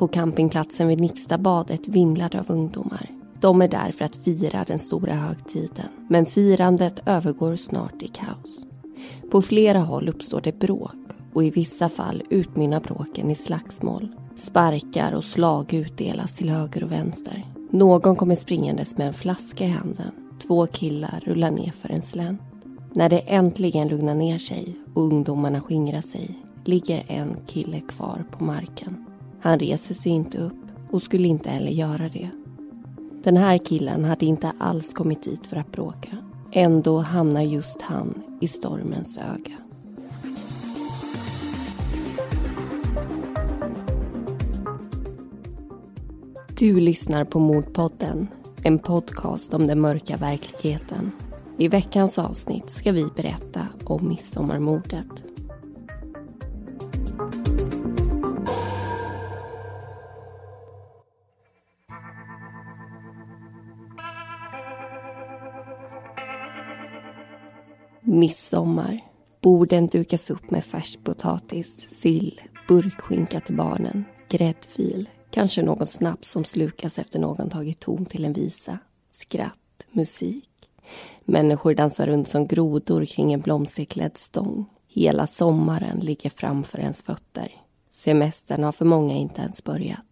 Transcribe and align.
På 0.00 0.08
campingplatsen 0.08 0.88
vid 0.88 1.00
Nixtabadet 1.00 1.88
vimlar 1.88 2.28
det 2.28 2.40
av 2.40 2.50
ungdomar. 2.50 3.06
De 3.40 3.62
är 3.62 3.68
där 3.68 3.92
för 3.92 4.04
att 4.04 4.16
fira 4.16 4.64
den 4.66 4.78
stora 4.78 5.14
högtiden. 5.14 5.86
Men 6.08 6.26
firandet 6.26 7.02
övergår 7.06 7.56
snart 7.56 8.02
i 8.02 8.08
kaos. 8.08 8.60
På 9.30 9.42
flera 9.42 9.78
håll 9.78 10.08
uppstår 10.08 10.40
det 10.40 10.58
bråk 10.58 10.94
och 11.32 11.44
i 11.44 11.50
vissa 11.50 11.88
fall 11.88 12.22
utmynnar 12.30 12.80
bråken 12.80 13.30
i 13.30 13.34
slagsmål. 13.34 14.08
Sparkar 14.36 15.12
och 15.12 15.24
slag 15.24 15.74
utdelas 15.74 16.36
till 16.36 16.50
höger 16.50 16.84
och 16.84 16.92
vänster. 16.92 17.46
Någon 17.70 18.16
kommer 18.16 18.34
springandes 18.34 18.96
med 18.96 19.06
en 19.06 19.14
flaska 19.14 19.64
i 19.64 19.68
handen. 19.68 20.10
Två 20.46 20.66
killar 20.66 21.22
rullar 21.26 21.50
ner 21.50 21.72
för 21.72 21.88
en 21.88 22.02
slänt. 22.02 22.40
När 22.92 23.08
det 23.08 23.18
äntligen 23.18 23.88
lugnar 23.88 24.14
ner 24.14 24.38
sig 24.38 24.76
och 24.94 25.02
ungdomarna 25.02 25.60
skingrar 25.60 26.02
sig 26.02 26.38
ligger 26.64 27.02
en 27.06 27.36
kille 27.46 27.80
kvar 27.80 28.24
på 28.30 28.44
marken. 28.44 29.09
Han 29.42 29.58
reser 29.58 29.94
sig 29.94 30.12
inte 30.12 30.38
upp 30.38 30.52
och 30.90 31.02
skulle 31.02 31.28
inte 31.28 31.50
heller 31.50 31.70
göra 31.70 32.08
det. 32.08 32.30
Den 33.22 33.36
här 33.36 33.58
killen 33.58 34.04
hade 34.04 34.26
inte 34.26 34.52
alls 34.58 34.94
kommit 34.94 35.22
dit 35.22 35.46
för 35.46 35.56
att 35.56 35.72
bråka. 35.72 36.16
Ändå 36.52 36.98
hamnar 36.98 37.42
just 37.42 37.82
han 37.82 38.22
i 38.40 38.48
stormens 38.48 39.18
öga. 39.18 39.56
Du 46.58 46.80
lyssnar 46.80 47.24
på 47.24 47.38
Mordpodden, 47.38 48.28
en 48.62 48.78
podcast 48.78 49.54
om 49.54 49.66
den 49.66 49.80
mörka 49.80 50.16
verkligheten. 50.16 51.10
I 51.58 51.68
veckans 51.68 52.18
avsnitt 52.18 52.70
ska 52.70 52.92
vi 52.92 53.06
berätta 53.16 53.66
om 53.84 54.08
midsommarmordet. 54.08 55.29
Midsommar. 68.12 69.00
Borden 69.40 69.86
dukas 69.86 70.30
upp 70.30 70.50
med 70.50 70.64
färskpotatis, 70.64 71.86
sill, 72.00 72.40
burkskinka 72.68 73.40
till 73.40 73.56
barnen, 73.56 74.04
gräddfil, 74.28 75.08
kanske 75.30 75.62
någon 75.62 75.86
snaps 75.86 76.30
som 76.30 76.44
slukas 76.44 76.98
efter 76.98 77.18
någon 77.18 77.50
tagit 77.50 77.80
ton 77.80 78.06
till 78.06 78.24
en 78.24 78.32
visa, 78.32 78.78
skratt, 79.12 79.86
musik. 79.90 80.70
Människor 81.24 81.74
dansar 81.74 82.06
runt 82.06 82.28
som 82.28 82.46
grodor 82.46 83.04
kring 83.04 83.32
en 83.32 83.40
blomsterklädd 83.40 84.18
stång. 84.18 84.66
Hela 84.88 85.26
sommaren 85.26 86.00
ligger 86.00 86.30
framför 86.30 86.78
ens 86.78 87.02
fötter. 87.02 87.52
Semestern 87.92 88.64
har 88.64 88.72
för 88.72 88.84
många 88.84 89.14
inte 89.14 89.40
ens 89.40 89.64
börjat. 89.64 90.06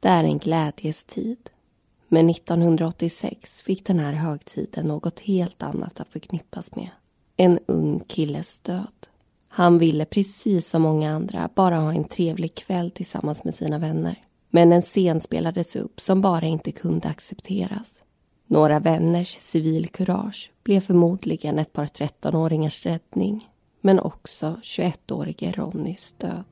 Det 0.00 0.08
är 0.08 0.24
en 0.24 0.38
glädjes 0.38 1.04
tid. 1.04 1.50
Men 2.08 2.30
1986 2.30 3.62
fick 3.62 3.86
den 3.86 3.98
här 3.98 4.12
högtiden 4.12 4.86
något 4.86 5.20
helt 5.20 5.62
annat 5.62 6.00
att 6.00 6.08
förknippas 6.08 6.76
med 6.76 6.88
en 7.36 7.58
ung 7.66 8.00
killes 8.08 8.60
död. 8.60 9.08
Han 9.48 9.78
ville 9.78 10.04
precis 10.04 10.68
som 10.68 10.82
många 10.82 11.10
andra 11.10 11.48
bara 11.54 11.76
ha 11.76 11.92
en 11.92 12.04
trevlig 12.04 12.54
kväll 12.54 12.90
tillsammans 12.90 13.44
med 13.44 13.54
sina 13.54 13.78
vänner. 13.78 14.24
Men 14.50 14.72
en 14.72 14.82
scen 14.82 15.20
spelades 15.20 15.76
upp 15.76 16.00
som 16.00 16.20
bara 16.20 16.46
inte 16.46 16.72
kunde 16.72 17.08
accepteras. 17.08 18.00
Några 18.46 18.78
vänners 18.80 19.38
civilkurage 19.40 20.50
blev 20.64 20.80
förmodligen 20.80 21.58
ett 21.58 21.72
par 21.72 21.86
13-åringars 21.86 22.86
räddning 22.86 23.48
men 23.80 24.00
också 24.00 24.56
21-årige 24.62 25.52
Ronnys 25.52 26.14
död. 26.18 26.44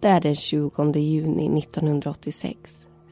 Det 0.00 0.08
är 0.08 0.20
den 0.20 0.34
20 0.34 0.98
juni 0.98 1.58
1986. 1.58 2.58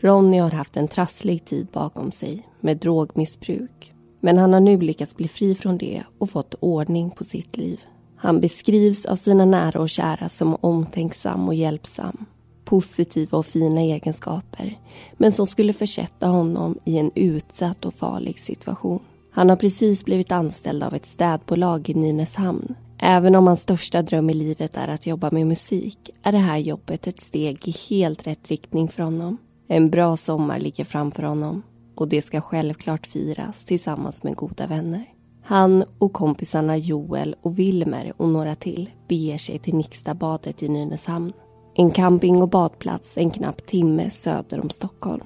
Ronny 0.01 0.39
har 0.39 0.51
haft 0.51 0.77
en 0.77 0.89
trasslig 0.89 1.45
tid 1.45 1.67
bakom 1.73 2.13
sig 2.13 2.49
med 2.61 2.77
drogmissbruk 2.77 3.94
men 4.25 4.39
han 4.39 4.53
har 4.53 4.61
nu 4.61 4.81
lyckats 4.81 5.17
bli 5.17 5.29
fri 5.29 5.55
från 5.55 5.79
det 5.79 6.03
och 6.19 6.31
fått 6.31 6.55
ordning 6.61 7.11
på 7.11 7.25
sitt 7.25 7.57
liv. 7.57 7.81
Han 8.17 8.41
beskrivs 8.41 9.05
av 9.05 9.17
sina 9.17 9.45
nära 9.45 9.81
och 9.81 9.89
kära 9.89 10.29
som 10.29 10.57
omtänksam 10.61 11.49
och 11.49 11.55
hjälpsam. 11.55 12.25
Positiva 12.65 13.39
och 13.39 13.47
fina 13.47 13.81
egenskaper, 13.81 14.79
men 15.13 15.33
som 15.33 15.47
skulle 15.47 15.73
försätta 15.73 16.27
honom 16.27 16.79
i 16.85 16.99
en 16.99 17.11
utsatt 17.15 17.85
och 17.85 17.95
farlig 17.95 18.39
situation. 18.39 19.01
Han 19.31 19.49
har 19.49 19.57
precis 19.57 20.05
blivit 20.05 20.33
anställd 20.33 20.83
av 20.83 20.95
ett 20.95 21.07
städbolag 21.07 21.89
i 21.89 21.95
Nynäshamn. 21.95 22.75
Även 22.99 23.35
om 23.35 23.47
hans 23.47 23.61
största 23.61 24.03
dröm 24.03 24.31
i 24.31 24.35
livet 24.35 24.77
är 24.77 24.89
att 24.89 25.07
jobba 25.07 25.31
med 25.31 25.47
musik 25.47 26.11
är 26.23 26.33
det 26.33 26.39
här 26.39 26.59
jobbet 26.59 27.07
ett 27.07 27.21
steg 27.21 27.69
i 27.69 27.75
helt 27.89 28.27
rätt 28.27 28.49
riktning 28.49 28.89
för 28.89 29.03
honom. 29.03 29.39
En 29.69 29.91
bra 29.91 30.17
sommar 30.17 30.59
ligger 30.59 30.85
framför 30.85 31.23
honom 31.23 31.63
och 31.95 32.09
det 32.09 32.23
ska 32.23 32.41
självklart 32.41 33.07
firas 33.07 33.65
tillsammans 33.65 34.23
med 34.23 34.37
goda 34.37 34.67
vänner. 34.67 35.05
Han 35.43 35.85
och 35.99 36.13
kompisarna 36.13 36.77
Joel 36.77 37.37
och 37.43 37.59
Wilmer 37.59 38.13
och 38.17 38.29
några 38.29 38.55
till 38.55 38.91
beger 39.09 39.39
sig 39.39 39.59
till 39.59 39.75
Nixtabadet 39.75 40.63
i 40.63 40.69
Nynäshamn. 40.69 41.33
En 41.75 41.91
camping 41.91 42.43
och 42.43 42.49
badplats 42.49 43.17
en 43.17 43.31
knapp 43.31 43.67
timme 43.67 44.11
söder 44.11 44.61
om 44.61 44.71
Stockholm. 44.71 45.25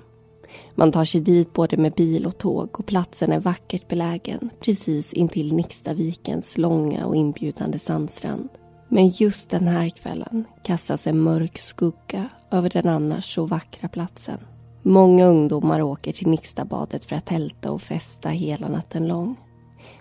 Man 0.74 0.92
tar 0.92 1.04
sig 1.04 1.20
dit 1.20 1.52
både 1.52 1.76
med 1.76 1.92
bil 1.92 2.26
och 2.26 2.38
tåg 2.38 2.80
och 2.80 2.86
platsen 2.86 3.32
är 3.32 3.40
vackert 3.40 3.88
belägen 3.88 4.50
precis 4.60 5.12
intill 5.12 5.54
Nixtavikens 5.54 6.58
långa 6.58 7.06
och 7.06 7.16
inbjudande 7.16 7.78
sandstrand. 7.78 8.48
Men 8.88 9.08
just 9.08 9.50
den 9.50 9.68
här 9.68 9.88
kvällen 9.88 10.44
kastas 10.62 11.06
en 11.06 11.18
mörk 11.18 11.58
skugga 11.58 12.28
över 12.50 12.70
den 12.70 12.88
annars 12.88 13.34
så 13.34 13.46
vackra 13.46 13.88
platsen. 13.88 14.38
Många 14.82 15.26
ungdomar 15.26 15.82
åker 15.82 16.12
till 16.12 16.28
Nixtabadet 16.28 17.04
för 17.04 17.16
att 17.16 17.26
tälta 17.26 17.72
och 17.72 17.82
festa 17.82 18.28
hela 18.28 18.68
natten 18.68 19.08
lång. 19.08 19.36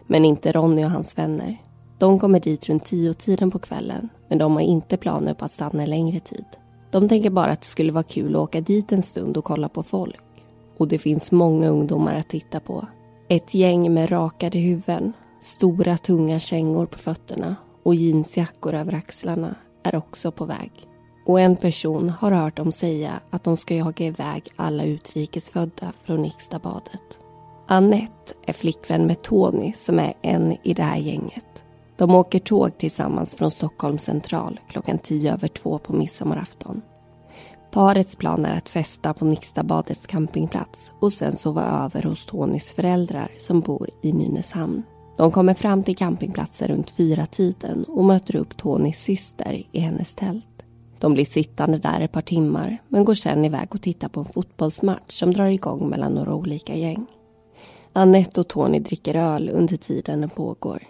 Men 0.07 0.25
inte 0.25 0.51
Ronny 0.51 0.85
och 0.85 0.89
hans 0.89 1.17
vänner. 1.17 1.57
De 1.97 2.19
kommer 2.19 2.39
dit 2.39 2.69
runt 2.69 2.85
tio 2.85 3.13
tiden 3.13 3.51
på 3.51 3.59
kvällen 3.59 4.09
men 4.29 4.37
de 4.37 4.53
har 4.53 4.61
inte 4.61 4.97
planer 4.97 5.33
på 5.33 5.45
att 5.45 5.51
stanna 5.51 5.85
längre 5.85 6.19
tid. 6.19 6.45
De 6.91 7.09
tänker 7.09 7.29
bara 7.29 7.51
att 7.51 7.61
det 7.61 7.67
skulle 7.67 7.91
vara 7.91 8.03
kul 8.03 8.35
att 8.35 8.41
åka 8.41 8.61
dit 8.61 8.91
en 8.91 9.01
stund 9.01 9.37
och 9.37 9.45
kolla 9.45 9.69
på 9.69 9.83
folk. 9.83 10.21
Och 10.77 10.87
det 10.87 10.99
finns 10.99 11.31
många 11.31 11.67
ungdomar 11.67 12.15
att 12.15 12.29
titta 12.29 12.59
på. 12.59 12.87
Ett 13.27 13.53
gäng 13.53 13.93
med 13.93 14.11
rakade 14.11 14.59
huvuden, 14.59 15.13
stora 15.41 15.97
tunga 15.97 16.39
kängor 16.39 16.85
på 16.85 16.97
fötterna 16.99 17.55
och 17.83 17.95
jeansjackor 17.95 18.73
över 18.73 18.93
axlarna 18.93 19.55
är 19.83 19.95
också 19.95 20.31
på 20.31 20.45
väg. 20.45 20.71
Och 21.27 21.39
en 21.39 21.55
person 21.55 22.09
har 22.09 22.31
hört 22.31 22.57
dem 22.57 22.71
säga 22.71 23.19
att 23.29 23.43
de 23.43 23.57
ska 23.57 23.75
jaga 23.75 24.05
iväg 24.05 24.43
alla 24.55 24.83
utrikesfödda 24.83 25.93
från 26.03 26.21
Nixtabadet. 26.21 27.19
Annette 27.67 28.33
är 28.43 28.53
flickvän 28.53 29.07
med 29.07 29.21
Tony 29.21 29.73
som 29.73 29.99
är 29.99 30.13
en 30.21 30.57
i 30.63 30.73
det 30.73 30.83
här 30.83 30.97
gänget. 30.97 31.65
De 31.97 32.15
åker 32.15 32.39
tåg 32.39 32.77
tillsammans 32.77 33.35
från 33.35 33.51
Stockholms 33.51 34.03
central 34.03 34.59
klockan 34.67 34.97
tio 34.97 35.33
över 35.33 35.47
två 35.47 35.79
på 35.79 35.93
midsommarafton. 35.93 36.81
Parets 37.71 38.15
plan 38.15 38.45
är 38.45 38.57
att 38.57 38.69
festa 38.69 39.13
på 39.13 39.25
Nixtabadets 39.25 40.07
campingplats 40.07 40.91
och 40.99 41.13
sen 41.13 41.35
sova 41.35 41.63
över 41.85 42.03
hos 42.03 42.25
Tonys 42.25 42.71
föräldrar 42.71 43.31
som 43.37 43.61
bor 43.61 43.89
i 44.01 44.13
Nynäshamn. 44.13 44.83
De 45.17 45.31
kommer 45.31 45.53
fram 45.53 45.83
till 45.83 45.97
campingplatsen 45.97 46.67
runt 46.67 46.91
fyra 46.91 47.25
tiden 47.25 47.83
och 47.83 48.03
möter 48.03 48.35
upp 48.35 48.57
Tonys 48.57 48.99
syster 48.99 49.63
i 49.71 49.79
hennes 49.79 50.15
tält. 50.15 50.56
De 50.99 51.13
blir 51.13 51.25
sittande 51.25 51.77
där 51.77 52.01
ett 52.01 52.11
par 52.11 52.21
timmar 52.21 52.77
men 52.87 53.05
går 53.05 53.13
sen 53.13 53.45
iväg 53.45 53.67
och 53.75 53.81
tittar 53.81 54.09
på 54.09 54.19
en 54.19 54.25
fotbollsmatch 54.25 55.13
som 55.13 55.33
drar 55.33 55.45
igång 55.45 55.89
mellan 55.89 56.13
några 56.13 56.35
olika 56.35 56.75
gäng. 56.75 57.05
Annette 57.93 58.41
och 58.41 58.47
Tony 58.47 58.79
dricker 58.79 59.15
öl 59.15 59.49
under 59.53 59.77
tiden 59.77 60.21
den 60.21 60.29
pågår. 60.29 60.83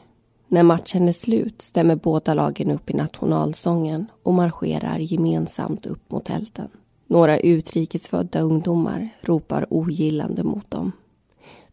När 0.48 0.63
matchen 0.63 1.07
är 1.07 1.13
slut 1.13 1.62
stämmer 1.62 1.95
båda 1.95 2.33
lagen 2.33 2.71
upp 2.71 2.89
i 2.89 2.94
nationalsången 2.94 4.06
och 4.24 4.33
marscherar 4.33 5.00
gemensamt 5.00 5.86
upp 5.86 6.12
mot 6.12 6.25
tälten. 6.25 6.68
Några 7.07 7.39
utrikesfödda 7.39 8.39
ungdomar 8.39 9.09
ropar 9.21 9.65
ogillande 9.69 10.44
mot 10.44 10.71
dem. 10.71 10.92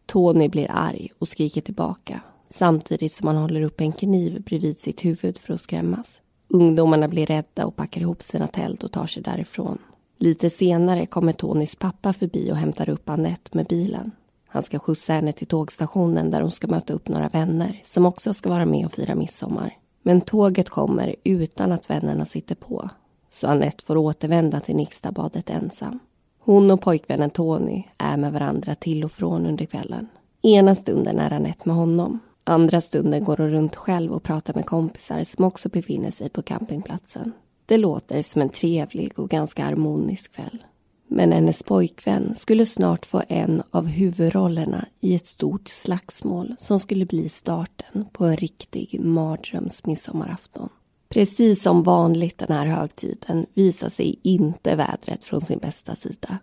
Tony 0.05 0.49
blir 0.49 0.71
arg 0.71 1.09
och 1.19 1.27
skriker 1.27 1.61
tillbaka 1.61 2.21
samtidigt 2.49 3.13
som 3.13 3.27
han 3.27 3.37
håller 3.37 3.61
upp 3.61 3.81
en 3.81 3.91
kniv 3.91 4.41
bredvid 4.41 4.79
sitt 4.79 5.05
huvud 5.05 5.37
för 5.37 5.53
att 5.53 5.61
skrämmas. 5.61 6.21
Ungdomarna 6.47 7.07
blir 7.07 7.25
rädda 7.25 7.65
och 7.65 7.75
packar 7.75 8.01
ihop 8.01 8.23
sina 8.23 8.47
tält 8.47 8.83
och 8.83 8.91
tar 8.91 9.05
sig 9.05 9.23
därifrån. 9.23 9.77
Lite 10.17 10.49
senare 10.49 11.05
kommer 11.05 11.33
Tonys 11.33 11.75
pappa 11.75 12.13
förbi 12.13 12.51
och 12.51 12.57
hämtar 12.57 12.89
upp 12.89 13.09
Annette 13.09 13.57
med 13.57 13.65
bilen. 13.65 14.11
Han 14.47 14.63
ska 14.63 14.79
skjutsa 14.79 15.13
henne 15.13 15.33
till 15.33 15.47
tågstationen 15.47 16.31
där 16.31 16.41
hon 16.41 16.51
ska 16.51 16.67
möta 16.67 16.93
upp 16.93 17.07
några 17.07 17.29
vänner 17.29 17.81
som 17.85 18.05
också 18.05 18.33
ska 18.33 18.49
vara 18.49 18.65
med 18.65 18.85
och 18.85 18.91
fira 18.91 19.15
midsommar. 19.15 19.77
Men 20.03 20.21
tåget 20.21 20.69
kommer 20.69 21.15
utan 21.23 21.71
att 21.71 21.89
vännerna 21.89 22.25
sitter 22.25 22.55
på 22.55 22.89
så 23.31 23.47
Annette 23.47 23.83
får 23.83 23.97
återvända 23.97 24.59
till 24.59 24.75
Nixtabadet 24.75 25.49
ensam. 25.49 25.99
Hon 26.39 26.71
och 26.71 26.81
pojkvännen 26.81 27.29
Tony 27.29 27.83
är 27.97 28.17
med 28.17 28.33
varandra 28.33 28.75
till 28.75 29.03
och 29.03 29.11
från 29.11 29.45
under 29.45 29.65
kvällen. 29.65 30.07
Ena 30.41 30.75
stunden 30.75 31.19
är 31.19 31.33
Annette 31.33 31.69
med 31.69 31.75
honom. 31.75 32.19
Andra 32.47 32.81
stunden 32.81 33.23
går 33.23 33.37
hon 33.37 33.51
runt 33.51 33.75
själv 33.75 34.11
och 34.11 34.23
pratar 34.23 34.53
med 34.53 34.65
kompisar 34.65 35.23
som 35.23 35.45
också 35.45 35.69
befinner 35.69 36.11
sig 36.11 36.29
på 36.29 36.41
campingplatsen. 36.41 37.31
Det 37.65 37.77
låter 37.77 38.21
som 38.21 38.41
en 38.41 38.49
trevlig 38.49 39.19
och 39.19 39.29
ganska 39.29 39.63
harmonisk 39.63 40.31
kväll. 40.31 40.63
Men 41.07 41.31
hennes 41.31 41.63
pojkvän 41.63 42.35
skulle 42.35 42.65
snart 42.65 43.05
få 43.05 43.21
en 43.27 43.63
av 43.71 43.87
huvudrollerna 43.87 44.85
i 44.99 45.15
ett 45.15 45.25
stort 45.25 45.69
slagsmål 45.69 46.55
som 46.59 46.79
skulle 46.79 47.05
bli 47.05 47.29
starten 47.29 48.05
på 48.11 48.25
en 48.25 48.37
riktig 48.37 48.99
mardrömsmidsommarafton. 48.99 50.69
Precis 51.09 51.61
som 51.61 51.83
vanligt 51.83 52.37
den 52.37 52.57
här 52.57 52.65
högtiden 52.65 53.45
visar 53.53 53.89
sig 53.89 54.19
inte 54.23 54.75
vädret 54.75 55.23
från 55.23 55.41
sin 55.41 55.59
bästa 55.59 55.95
sida. 55.95 56.37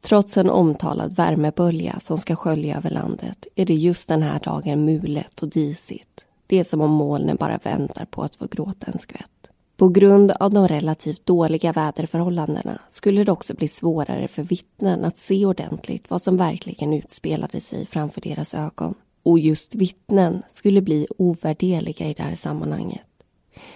Trots 0.00 0.36
en 0.36 0.50
omtalad 0.50 1.16
värmebölja 1.16 2.00
som 2.00 2.18
ska 2.18 2.36
skölja 2.36 2.76
över 2.76 2.90
landet 2.90 3.46
är 3.54 3.66
det 3.66 3.74
just 3.74 4.08
den 4.08 4.22
här 4.22 4.40
dagen 4.40 4.84
mulet 4.84 5.42
och 5.42 5.48
disigt. 5.48 6.26
Det 6.46 6.58
är 6.58 6.64
som 6.64 6.80
om 6.80 6.90
molnen 6.90 7.36
bara 7.36 7.58
väntar 7.62 8.04
på 8.04 8.22
att 8.22 8.36
få 8.36 8.46
gråta 8.46 8.86
en 8.92 8.98
skvätt. 8.98 9.30
På 9.76 9.88
grund 9.88 10.30
av 10.30 10.50
de 10.50 10.68
relativt 10.68 11.26
dåliga 11.26 11.72
väderförhållandena 11.72 12.78
skulle 12.90 13.24
det 13.24 13.32
också 13.32 13.54
bli 13.54 13.68
svårare 13.68 14.28
för 14.28 14.42
vittnen 14.42 15.04
att 15.04 15.16
se 15.16 15.46
ordentligt 15.46 16.10
vad 16.10 16.22
som 16.22 16.36
verkligen 16.36 16.92
utspelade 16.92 17.60
sig 17.60 17.86
framför 17.86 18.20
deras 18.20 18.54
ögon. 18.54 18.94
Och 19.22 19.38
just 19.38 19.74
vittnen 19.74 20.42
skulle 20.52 20.82
bli 20.82 21.06
ovärderliga 21.18 22.06
i 22.06 22.14
det 22.14 22.22
här 22.22 22.34
sammanhanget. 22.34 23.06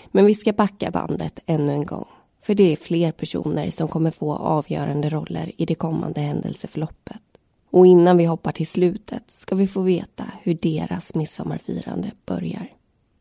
Men 0.06 0.26
vi 0.26 0.34
ska 0.34 0.52
backa 0.52 0.90
bandet 0.90 1.38
ännu 1.46 1.72
en 1.72 1.86
gång. 1.86 2.06
För 2.42 2.54
det 2.54 2.72
är 2.72 2.76
fler 2.76 3.12
personer 3.12 3.70
som 3.70 3.88
kommer 3.88 4.10
få 4.10 4.32
avgörande 4.32 5.10
roller 5.10 5.52
i 5.56 5.66
det 5.66 5.74
kommande 5.74 6.20
händelseförloppet. 6.20 7.22
Och 7.70 7.86
innan 7.86 8.16
vi 8.16 8.24
hoppar 8.24 8.52
till 8.52 8.66
slutet 8.66 9.22
ska 9.30 9.54
vi 9.54 9.66
få 9.66 9.80
veta 9.80 10.24
hur 10.42 10.54
deras 10.54 11.14
midsommarfirande 11.14 12.10
börjar. 12.26 12.72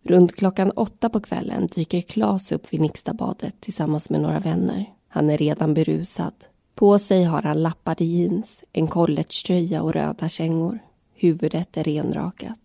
Runt 0.03 0.35
klockan 0.35 0.71
åtta 0.71 1.09
på 1.09 1.19
kvällen 1.19 1.67
dyker 1.67 2.01
Klas 2.01 2.51
upp 2.51 2.73
vid 2.73 2.81
Nixtabadet 2.81 3.55
tillsammans 3.59 4.09
med 4.09 4.21
några 4.21 4.39
vänner. 4.39 4.85
Han 5.07 5.29
är 5.29 5.37
redan 5.37 5.73
berusad. 5.73 6.33
På 6.75 6.99
sig 6.99 7.23
har 7.23 7.41
han 7.41 7.61
lappade 7.61 8.05
jeans, 8.05 8.63
en 8.73 8.87
collegetröja 8.87 9.83
och 9.83 9.93
röda 9.93 10.29
kängor. 10.29 10.79
Huvudet 11.15 11.77
är 11.77 11.83
renrakat. 11.83 12.59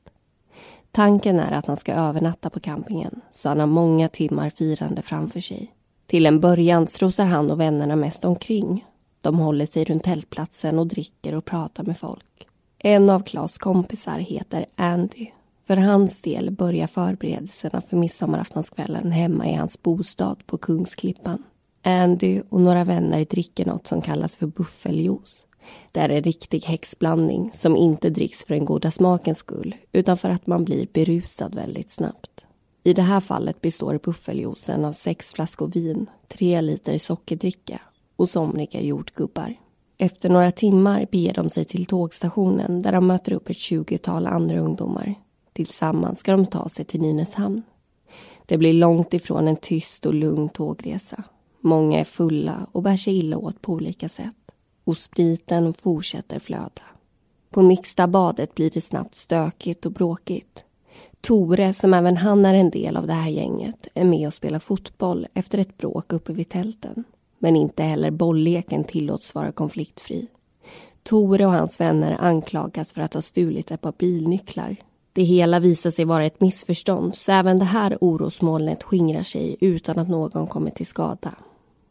Tanken 0.91 1.41
är 1.41 1.53
att 1.53 1.67
han 1.67 1.77
ska 1.77 1.95
övernatta 1.95 2.51
på 2.51 2.61
campingen 2.61 3.21
så 3.31 3.49
han 3.49 3.61
har 3.61 3.67
många 3.67 4.09
timmar 4.09 4.51
firande 4.51 5.03
framför 5.03 5.41
sig. 5.41 5.76
Till 6.07 6.27
en 6.27 6.41
början 6.41 6.87
strosar 6.87 7.25
han 7.25 7.51
och 7.51 7.61
vännerna 7.61 7.97
mest 7.97 8.25
omkring. 8.25 8.85
De 9.21 9.39
håller 9.39 9.67
sig 9.67 9.85
runt 9.85 10.05
tältplatsen 10.05 10.79
och 10.79 10.87
dricker 10.87 11.35
och 11.35 11.45
pratar 11.45 11.85
med 11.85 11.99
folk. 11.99 12.47
En 12.79 13.11
av 13.11 13.21
Klas 13.21 13.59
kompisar 13.59 14.19
heter 14.19 14.67
Andy 14.75 15.27
för 15.67 15.77
hans 15.77 16.23
del 16.23 16.51
börjar 16.51 16.87
förberedelserna 16.87 17.81
för 17.81 17.97
midsommaraftonskvällen 17.97 19.13
hemma 19.13 19.47
i 19.47 19.55
hans 19.55 19.83
bostad 19.83 20.47
på 20.47 20.59
Kungsklippan. 20.59 21.43
Andy 21.83 22.41
och 22.49 22.61
några 22.61 22.85
vänner 22.85 23.25
dricker 23.25 23.67
något 23.67 23.87
som 23.87 24.03
kallas 24.03 24.37
för 24.37 24.47
buffeljuice. 24.47 25.47
Det 25.93 26.01
är 26.01 26.09
en 26.09 26.23
riktig 26.23 26.65
häxblandning 26.65 27.51
som 27.55 27.77
inte 27.77 28.11
dricks 28.11 28.45
för 28.45 28.55
den 28.55 28.65
goda 28.65 28.91
smakens 28.91 29.39
skull 29.39 29.75
utan 29.93 30.17
för 30.17 30.31
att 30.31 30.47
man 30.47 30.65
blir 30.65 30.87
berusad 30.93 31.55
väldigt 31.55 31.91
snabbt. 31.91 32.46
I 32.87 32.93
det 32.93 33.03
här 33.03 33.21
fallet 33.21 33.61
består 33.61 34.01
buffeljuicen 34.03 34.85
av 34.85 34.93
sex 34.93 35.33
flaskor 35.33 35.69
vin, 35.69 36.07
tre 36.29 36.61
liter 36.61 36.99
sockerdricka 36.99 37.81
och 38.17 38.29
somriga 38.29 38.81
jordgubbar. 38.81 39.55
Efter 39.99 40.31
några 40.31 40.51
timmar 40.51 41.07
beger 41.13 41.35
de 41.35 41.51
sig 41.51 41.65
till 41.65 41.87
tågstationen 41.87 42.83
där 42.83 42.93
de 42.93 43.07
möter 43.07 43.33
upp 43.33 43.51
ett 43.51 43.57
tjugotal 43.57 44.27
andra 44.27 44.59
ungdomar 44.59 45.15
Tillsammans 45.53 46.19
ska 46.19 46.33
de 46.33 46.47
ta 46.47 46.69
sig 46.69 46.85
till 46.85 47.01
Nynäshamn. 47.01 47.63
Det 48.47 48.59
blir 48.59 48.73
långt 48.73 49.15
ifrån 49.15 49.49
en 49.49 49.57
tyst 49.57 50.07
och 50.07 50.15
lugn 50.15 50.49
tågresa. 50.49 51.23
Många 51.61 52.01
är 52.01 52.05
fulla 52.05 52.67
och 52.73 52.83
bär 52.83 52.97
sig 52.97 53.19
illa 53.19 53.39
åt 53.39 53.63
på 53.63 53.73
olika 53.73 54.09
sätt. 54.09 54.51
Och 54.85 54.99
spriten 54.99 55.73
fortsätter 55.73 56.39
flöda. 56.39 56.83
På 57.51 57.63
Nixtabadet 57.63 58.55
blir 58.55 58.71
det 58.71 58.81
snabbt 58.81 59.15
stökigt 59.15 59.87
och 59.87 59.93
bråkigt. 59.93 60.66
Tore, 61.21 61.73
som 61.73 61.95
även 61.95 62.17
han 62.17 62.45
är 62.45 62.55
en 62.55 62.71
del 62.71 62.97
av 62.97 63.07
det 63.07 63.13
här 63.13 63.31
gänget, 63.31 63.87
är 63.95 64.05
med 64.05 64.27
och 64.29 64.35
spelar 64.35 64.59
fotboll 64.59 65.27
efter 65.35 65.59
ett 65.59 65.79
bråk 65.79 66.13
uppe 66.13 66.33
vid 66.33 66.49
tälten. 66.49 67.05
Men 67.39 67.57
inte 67.57 67.83
heller 67.83 68.11
bollleken 68.11 68.85
tillåts 68.85 69.35
vara 69.35 69.53
konfliktfri. 69.53 70.29
Tore 71.03 71.47
och 71.47 71.53
hans 71.53 71.81
vänner 71.81 72.17
anklagas 72.21 72.93
för 72.93 73.01
att 73.01 73.15
ha 73.15 73.23
stulit 73.23 73.71
ett 73.71 73.81
par 73.81 73.95
bilnycklar 73.99 74.77
det 75.17 75.23
hela 75.23 75.61
visar 75.61 75.91
sig 75.91 76.05
vara 76.05 76.25
ett 76.25 76.41
missförstånd 76.41 77.15
så 77.15 77.33
även 77.33 77.59
det 77.59 77.65
här 77.65 77.99
orosmolnet 78.01 78.83
skingrar 78.83 79.23
sig 79.23 79.57
utan 79.61 79.99
att 79.99 80.09
någon 80.09 80.47
kommer 80.47 80.71
till 80.71 80.87
skada. 80.87 81.35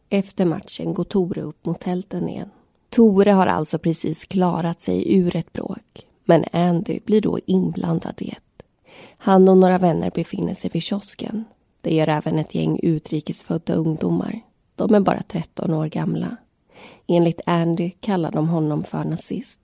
Efter 0.08 0.44
matchen 0.44 0.94
går 0.94 1.04
Tore 1.04 1.40
upp 1.40 1.66
mot 1.66 1.80
tälten 1.80 2.28
igen. 2.28 2.50
Tore 2.90 3.30
har 3.30 3.46
alltså 3.46 3.78
precis 3.78 4.24
klarat 4.24 4.80
sig 4.80 5.16
ur 5.16 5.36
ett 5.36 5.52
bråk 5.52 6.06
men 6.24 6.44
Andy 6.52 7.00
blir 7.04 7.20
då 7.20 7.38
inblandad 7.46 8.14
i 8.18 8.28
ett. 8.28 8.55
Han 9.18 9.48
och 9.48 9.56
några 9.56 9.78
vänner 9.78 10.10
befinner 10.14 10.54
sig 10.54 10.70
vid 10.72 10.82
kiosken. 10.82 11.44
Det 11.80 11.94
gör 11.94 12.08
även 12.08 12.38
ett 12.38 12.54
gäng 12.54 12.80
utrikesfödda 12.82 13.74
ungdomar. 13.74 14.40
De 14.74 14.94
är 14.94 15.00
bara 15.00 15.22
13 15.22 15.74
år 15.74 15.86
gamla. 15.86 16.36
Enligt 17.06 17.40
Andy 17.46 17.90
kallar 17.90 18.30
de 18.32 18.48
honom 18.48 18.84
för 18.84 19.04
nazist. 19.04 19.60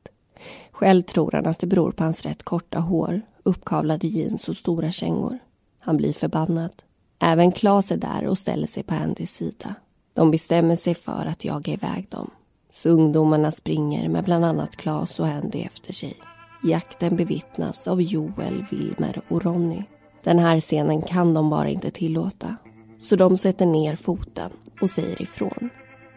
Själv 0.70 1.02
tror 1.02 1.32
han 1.32 1.46
att 1.46 1.58
det 1.58 1.66
beror 1.66 1.92
på 1.92 2.04
hans 2.04 2.20
rätt 2.22 2.42
korta 2.42 2.78
hår 2.78 3.20
uppkavlade 3.42 4.06
jeans 4.06 4.48
och 4.48 4.56
stora 4.56 4.90
kängor. 4.90 5.38
Han 5.78 5.96
blir 5.96 6.12
förbannad. 6.12 6.72
Även 7.18 7.52
Klas 7.52 7.90
är 7.90 7.96
där 7.96 8.26
och 8.26 8.38
ställer 8.38 8.66
sig 8.66 8.82
på 8.82 8.94
Andys 8.94 9.34
sida. 9.34 9.74
De 10.14 10.30
bestämmer 10.30 10.76
sig 10.76 10.94
för 10.94 11.26
att 11.26 11.44
jaga 11.44 11.72
iväg 11.72 12.06
dem. 12.08 12.30
Så 12.74 12.88
ungdomarna 12.88 13.52
springer 13.52 14.08
med 14.08 14.24
bland 14.24 14.44
annat 14.44 14.76
Klas 14.76 15.20
och 15.20 15.26
Andy 15.26 15.60
efter 15.60 15.92
sig. 15.92 16.16
Jakten 16.64 17.16
bevittnas 17.16 17.88
av 17.88 18.02
Joel, 18.02 18.64
Wilmer 18.70 19.20
och 19.28 19.44
Ronny. 19.44 19.82
Den 20.24 20.38
här 20.38 20.60
scenen 20.60 21.02
kan 21.02 21.34
de 21.34 21.50
bara 21.50 21.68
inte 21.68 21.90
tillåta. 21.90 22.56
Så 22.98 23.16
de 23.16 23.36
sätter 23.36 23.66
ner 23.66 23.96
foten 23.96 24.50
och 24.80 24.90
säger 24.90 25.22
ifrån. 25.22 25.70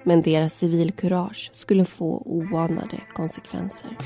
Men 0.04 0.22
deras 0.22 0.54
civilkurage 0.54 1.52
skulle 1.54 1.86
få 1.86 2.22
oanade 2.26 2.98
konsekvenser. 3.14 3.98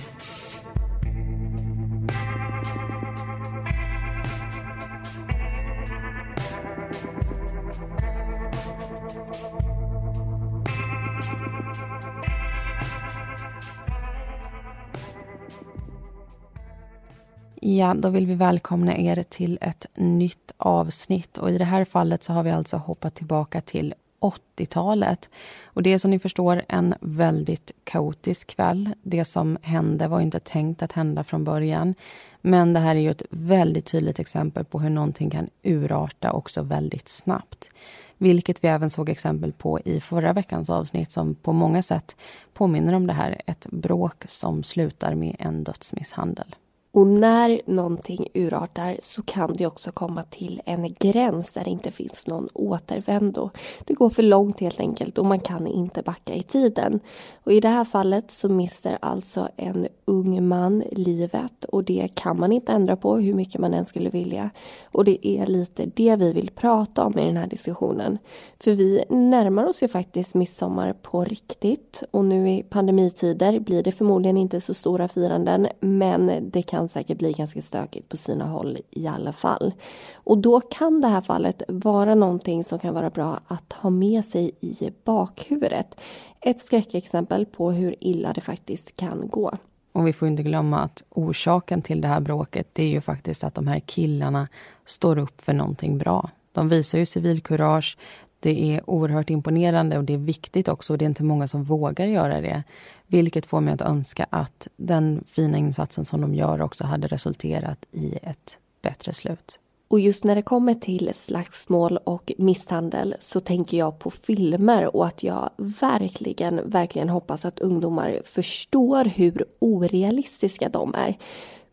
Ja, 17.61 17.93
då 17.93 18.09
vill 18.09 18.25
vi 18.25 18.35
välkomna 18.35 18.97
er 18.97 19.23
till 19.23 19.57
ett 19.61 19.85
nytt 19.95 20.51
avsnitt. 20.57 21.37
Och 21.37 21.51
I 21.51 21.57
det 21.57 21.65
här 21.65 21.85
fallet 21.85 22.23
så 22.23 22.33
har 22.33 22.43
vi 22.43 22.51
alltså 22.51 22.77
hoppat 22.77 23.15
tillbaka 23.15 23.61
till 23.61 23.93
80-talet. 24.19 25.29
Och 25.63 25.83
det 25.83 25.93
är 25.93 25.97
som 25.97 26.11
ni 26.11 26.19
förstår 26.19 26.61
en 26.67 26.95
väldigt 27.01 27.71
kaotisk 27.83 28.47
kväll. 28.47 28.89
Det 29.03 29.25
som 29.25 29.57
hände 29.61 30.07
var 30.07 30.21
inte 30.21 30.39
tänkt 30.39 30.81
att 30.81 30.91
hända 30.91 31.23
från 31.23 31.43
början. 31.43 31.95
Men 32.41 32.73
det 32.73 32.79
här 32.79 32.95
är 32.95 32.99
ju 32.99 33.11
ett 33.11 33.23
väldigt 33.29 33.85
tydligt 33.85 34.19
exempel 34.19 34.65
på 34.65 34.79
hur 34.79 34.89
någonting 34.89 35.29
kan 35.29 35.49
urarta 35.63 36.31
också 36.31 36.61
väldigt 36.61 37.09
snabbt. 37.09 37.69
Vilket 38.17 38.63
vi 38.63 38.67
även 38.67 38.89
såg 38.89 39.09
exempel 39.09 39.53
på 39.53 39.79
i 39.79 39.99
förra 39.99 40.33
veckans 40.33 40.69
avsnitt 40.69 41.11
som 41.11 41.35
på 41.35 41.53
många 41.53 41.83
sätt 41.83 42.15
påminner 42.53 42.93
om 42.93 43.07
det 43.07 43.13
här. 43.13 43.41
Ett 43.45 43.67
bråk 43.71 44.23
som 44.27 44.63
slutar 44.63 45.15
med 45.15 45.35
en 45.39 45.63
dödsmisshandel. 45.63 46.55
Och 46.91 47.07
när 47.07 47.61
någonting 47.65 48.27
urartar 48.33 48.97
så 49.01 49.21
kan 49.21 49.53
det 49.53 49.65
också 49.65 49.91
komma 49.91 50.23
till 50.23 50.61
en 50.65 50.93
gräns 50.99 51.51
där 51.51 51.63
det 51.63 51.69
inte 51.69 51.91
finns 51.91 52.27
någon 52.27 52.49
återvändo. 52.53 53.49
Det 53.85 53.93
går 53.93 54.09
för 54.09 54.23
långt 54.23 54.59
helt 54.59 54.79
enkelt 54.79 55.17
och 55.17 55.25
man 55.25 55.39
kan 55.39 55.67
inte 55.67 56.01
backa 56.01 56.33
i 56.33 56.43
tiden. 56.43 56.99
Och 57.43 57.51
i 57.51 57.59
det 57.59 57.69
här 57.69 57.85
fallet 57.85 58.31
så 58.31 58.49
mister 58.49 58.97
alltså 59.01 59.49
en 59.55 59.87
ung 60.05 60.47
man 60.47 60.83
livet 60.91 61.65
och 61.65 61.83
det 61.83 62.07
kan 62.13 62.39
man 62.39 62.51
inte 62.51 62.71
ändra 62.71 62.95
på 62.95 63.17
hur 63.17 63.33
mycket 63.33 63.61
man 63.61 63.73
än 63.73 63.85
skulle 63.85 64.09
vilja. 64.09 64.49
Och 64.83 65.05
det 65.05 65.27
är 65.27 65.47
lite 65.47 65.85
det 65.85 66.15
vi 66.15 66.33
vill 66.33 66.51
prata 66.55 67.03
om 67.03 67.19
i 67.19 67.25
den 67.25 67.37
här 67.37 67.47
diskussionen. 67.47 68.17
För 68.59 68.71
vi 68.71 69.03
närmar 69.09 69.65
oss 69.65 69.83
ju 69.83 69.87
faktiskt 69.87 70.35
midsommar 70.35 70.93
på 70.93 71.23
riktigt 71.23 72.03
och 72.11 72.25
nu 72.25 72.49
i 72.49 72.63
pandemitider 72.63 73.59
blir 73.59 73.83
det 73.83 73.91
förmodligen 73.91 74.37
inte 74.37 74.61
så 74.61 74.73
stora 74.73 75.07
firanden 75.07 75.67
men 75.79 76.49
det 76.49 76.61
kan 76.61 76.78
kan 76.79 76.89
säkert 76.89 77.17
bli 77.17 77.33
ganska 77.33 77.61
stökigt 77.61 78.09
på 78.09 78.17
sina 78.17 78.45
håll 78.45 78.77
i 78.91 79.07
alla 79.07 79.33
fall. 79.33 79.73
Och 80.13 80.37
då 80.37 80.61
kan 80.61 81.01
det 81.01 81.07
här 81.07 81.21
fallet 81.21 81.63
vara 81.67 82.15
någonting 82.15 82.63
som 82.63 82.79
kan 82.79 82.93
vara 82.93 83.09
bra 83.09 83.39
att 83.47 83.73
ha 83.73 83.89
med 83.89 84.25
sig 84.25 84.51
i 84.59 84.91
bakhuvudet. 85.03 85.95
Ett 86.41 86.65
skräckexempel 86.65 87.45
på 87.45 87.71
hur 87.71 87.95
illa 87.99 88.33
det 88.33 88.41
faktiskt 88.41 88.95
kan 88.95 89.27
gå. 89.27 89.51
Och 89.91 90.07
vi 90.07 90.13
får 90.13 90.27
inte 90.27 90.43
glömma 90.43 90.79
att 90.79 91.03
orsaken 91.09 91.81
till 91.81 92.01
det 92.01 92.07
här 92.07 92.19
bråket 92.19 92.67
det 92.73 92.83
är 92.83 92.89
ju 92.89 93.01
faktiskt 93.01 93.43
att 93.43 93.55
de 93.55 93.67
här 93.67 93.79
killarna 93.79 94.47
står 94.85 95.17
upp 95.17 95.41
för 95.41 95.53
någonting 95.53 95.97
bra. 95.97 96.29
De 96.51 96.69
visar 96.69 96.99
ju 96.99 97.05
civilkurage, 97.05 97.97
det 98.39 98.75
är 98.75 98.89
oerhört 98.89 99.29
imponerande 99.29 99.97
och 99.97 100.03
det 100.03 100.13
är 100.13 100.17
viktigt 100.17 100.67
också. 100.67 100.93
Och 100.93 100.97
det 100.97 101.05
är 101.05 101.09
inte 101.09 101.23
många 101.23 101.47
som 101.47 101.63
vågar 101.63 102.05
göra 102.05 102.41
det. 102.41 102.63
Vilket 103.07 103.45
får 103.45 103.61
mig 103.61 103.73
att 103.73 103.81
önska 103.81 104.25
att 104.29 104.67
den 104.77 105.23
fina 105.27 105.57
insatsen 105.57 106.05
som 106.05 106.21
de 106.21 106.35
gör 106.35 106.61
också 106.61 106.83
hade 106.83 107.07
resulterat 107.07 107.85
i 107.91 108.17
ett 108.21 108.57
bättre 108.81 109.13
slut. 109.13 109.59
Och 109.87 109.99
just 109.99 110.23
när 110.23 110.35
det 110.35 110.41
kommer 110.41 110.73
till 110.73 111.11
slagsmål 111.15 111.97
och 111.97 112.31
misshandel 112.37 113.15
så 113.19 113.39
tänker 113.39 113.77
jag 113.77 113.99
på 113.99 114.11
filmer 114.11 114.95
och 114.95 115.05
att 115.05 115.23
jag 115.23 115.49
verkligen, 115.57 116.69
verkligen 116.69 117.09
hoppas 117.09 117.45
att 117.45 117.59
ungdomar 117.59 118.21
förstår 118.25 119.05
hur 119.05 119.45
orealistiska 119.59 120.69
de 120.69 120.95
är. 120.95 121.17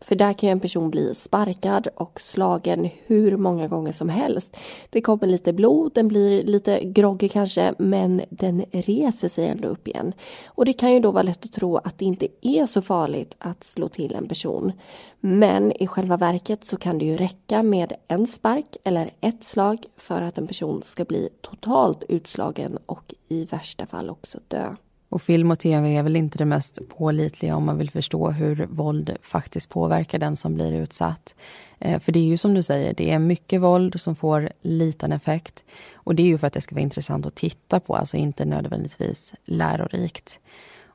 För 0.01 0.15
där 0.15 0.33
kan 0.33 0.47
ju 0.47 0.51
en 0.51 0.59
person 0.59 0.89
bli 0.89 1.15
sparkad 1.15 1.87
och 1.95 2.21
slagen 2.21 2.89
hur 3.05 3.37
många 3.37 3.67
gånger 3.67 3.91
som 3.91 4.09
helst. 4.09 4.57
Det 4.89 5.01
kommer 5.01 5.27
lite 5.27 5.53
blod, 5.53 5.91
den 5.95 6.07
blir 6.07 6.43
lite 6.43 6.83
groggy 6.83 7.29
kanske, 7.29 7.73
men 7.77 8.21
den 8.29 8.65
reser 8.71 9.29
sig 9.29 9.47
ändå 9.47 9.67
upp 9.67 9.87
igen. 9.87 10.13
Och 10.45 10.65
det 10.65 10.73
kan 10.73 10.93
ju 10.93 10.99
då 10.99 11.11
vara 11.11 11.23
lätt 11.23 11.45
att 11.45 11.51
tro 11.51 11.77
att 11.77 11.97
det 11.97 12.05
inte 12.05 12.27
är 12.41 12.65
så 12.65 12.81
farligt 12.81 13.35
att 13.37 13.63
slå 13.63 13.89
till 13.89 14.15
en 14.15 14.27
person. 14.27 14.71
Men 15.19 15.83
i 15.83 15.87
själva 15.87 16.17
verket 16.17 16.63
så 16.63 16.77
kan 16.77 16.97
det 16.97 17.05
ju 17.05 17.17
räcka 17.17 17.63
med 17.63 17.93
en 18.07 18.27
spark 18.27 18.77
eller 18.83 19.13
ett 19.21 19.43
slag 19.43 19.85
för 19.97 20.21
att 20.21 20.37
en 20.37 20.47
person 20.47 20.81
ska 20.83 21.05
bli 21.05 21.29
totalt 21.41 22.03
utslagen 22.09 22.77
och 22.85 23.13
i 23.27 23.45
värsta 23.45 23.85
fall 23.85 24.09
också 24.09 24.39
dö. 24.47 24.75
Och 25.09 25.21
film 25.21 25.51
och 25.51 25.59
tv 25.59 25.95
är 25.97 26.03
väl 26.03 26.15
inte 26.15 26.37
det 26.37 26.45
mest 26.45 26.79
pålitliga 26.89 27.55
om 27.55 27.65
man 27.65 27.77
vill 27.77 27.89
förstå 27.89 28.31
hur 28.31 28.67
våld 28.69 29.17
faktiskt 29.21 29.69
påverkar 29.69 30.19
den 30.19 30.35
som 30.35 30.53
blir 30.53 30.71
utsatt. 30.71 31.35
Eh, 31.79 31.99
för 31.99 32.11
det 32.11 32.19
är 32.19 32.23
ju 32.23 32.37
som 32.37 32.53
du 32.53 32.63
säger, 32.63 32.93
det 32.93 33.11
är 33.11 33.19
mycket 33.19 33.61
våld 33.61 34.01
som 34.01 34.15
får 34.15 34.49
liten 34.61 35.11
effekt. 35.11 35.63
Och 35.93 36.15
det 36.15 36.23
är 36.23 36.27
ju 36.27 36.37
för 36.37 36.47
att 36.47 36.53
det 36.53 36.61
ska 36.61 36.75
vara 36.75 36.83
intressant 36.83 37.25
att 37.25 37.35
titta 37.35 37.79
på, 37.79 37.95
alltså 37.95 38.17
inte 38.17 38.45
nödvändigtvis 38.45 39.33
lärorikt. 39.45 40.39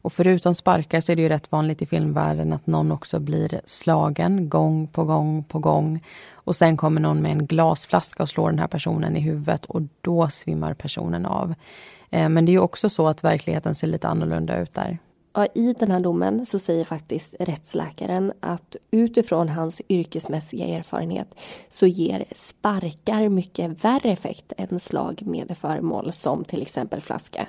Och 0.02 0.12
förutom 0.12 0.54
sparkar 0.54 1.00
så 1.00 1.12
är 1.12 1.16
det 1.16 1.23
ju 1.23 1.28
rätt 1.28 1.52
vanligt 1.52 1.83
i 1.83 1.87
filmvärlden 1.87 2.52
att 2.52 2.66
någon 2.66 2.92
också 2.92 3.21
blir 3.21 3.61
slagen 3.64 4.49
gång 4.49 4.87
på 4.87 5.04
gång 5.04 5.45
på 5.45 5.59
gång. 5.59 6.04
Och 6.33 6.57
sen 6.57 6.76
kommer 6.76 7.00
någon 7.00 7.23
med 7.23 7.33
en 7.33 7.47
glasflaska 7.47 8.23
och 8.23 8.28
slår 8.28 8.50
den 8.50 8.59
här 8.59 8.66
personen 8.66 9.16
i 9.16 9.21
huvudet 9.21 9.64
och 9.64 9.83
då 10.00 10.28
svimmar 10.28 10.75
personen 10.75 11.26
av. 11.26 11.54
Eh, 12.12 12.28
men 12.28 12.45
det 12.45 12.50
är 12.50 12.54
ju 12.54 12.59
också 12.59 12.90
så 12.90 13.09
att 13.09 13.25
verkligheten 13.25 13.75
ser 13.75 13.87
lite 13.87 14.09
annorlunda 14.09 14.61
ut 14.61 14.75
där. 14.75 14.99
Ja, 15.35 15.47
I 15.54 15.73
den 15.73 15.90
här 15.90 16.00
domen 16.00 16.47
så 16.47 16.59
säger 16.59 16.85
faktiskt 16.85 17.35
rättsläkaren 17.40 18.33
att 18.40 18.76
utifrån 18.90 19.49
hans 19.49 19.81
yrkesmässiga 19.88 20.66
erfarenhet 20.66 21.35
så 21.69 21.87
ger 21.87 22.25
sparkar 22.37 23.28
mycket 23.28 23.85
värre 23.85 24.11
effekt 24.11 24.52
än 24.57 24.81
slag 24.81 25.23
med 25.25 25.57
föremål 25.61 26.12
som 26.12 26.45
till 26.45 26.62
exempel 26.62 27.00
flaska. 27.00 27.47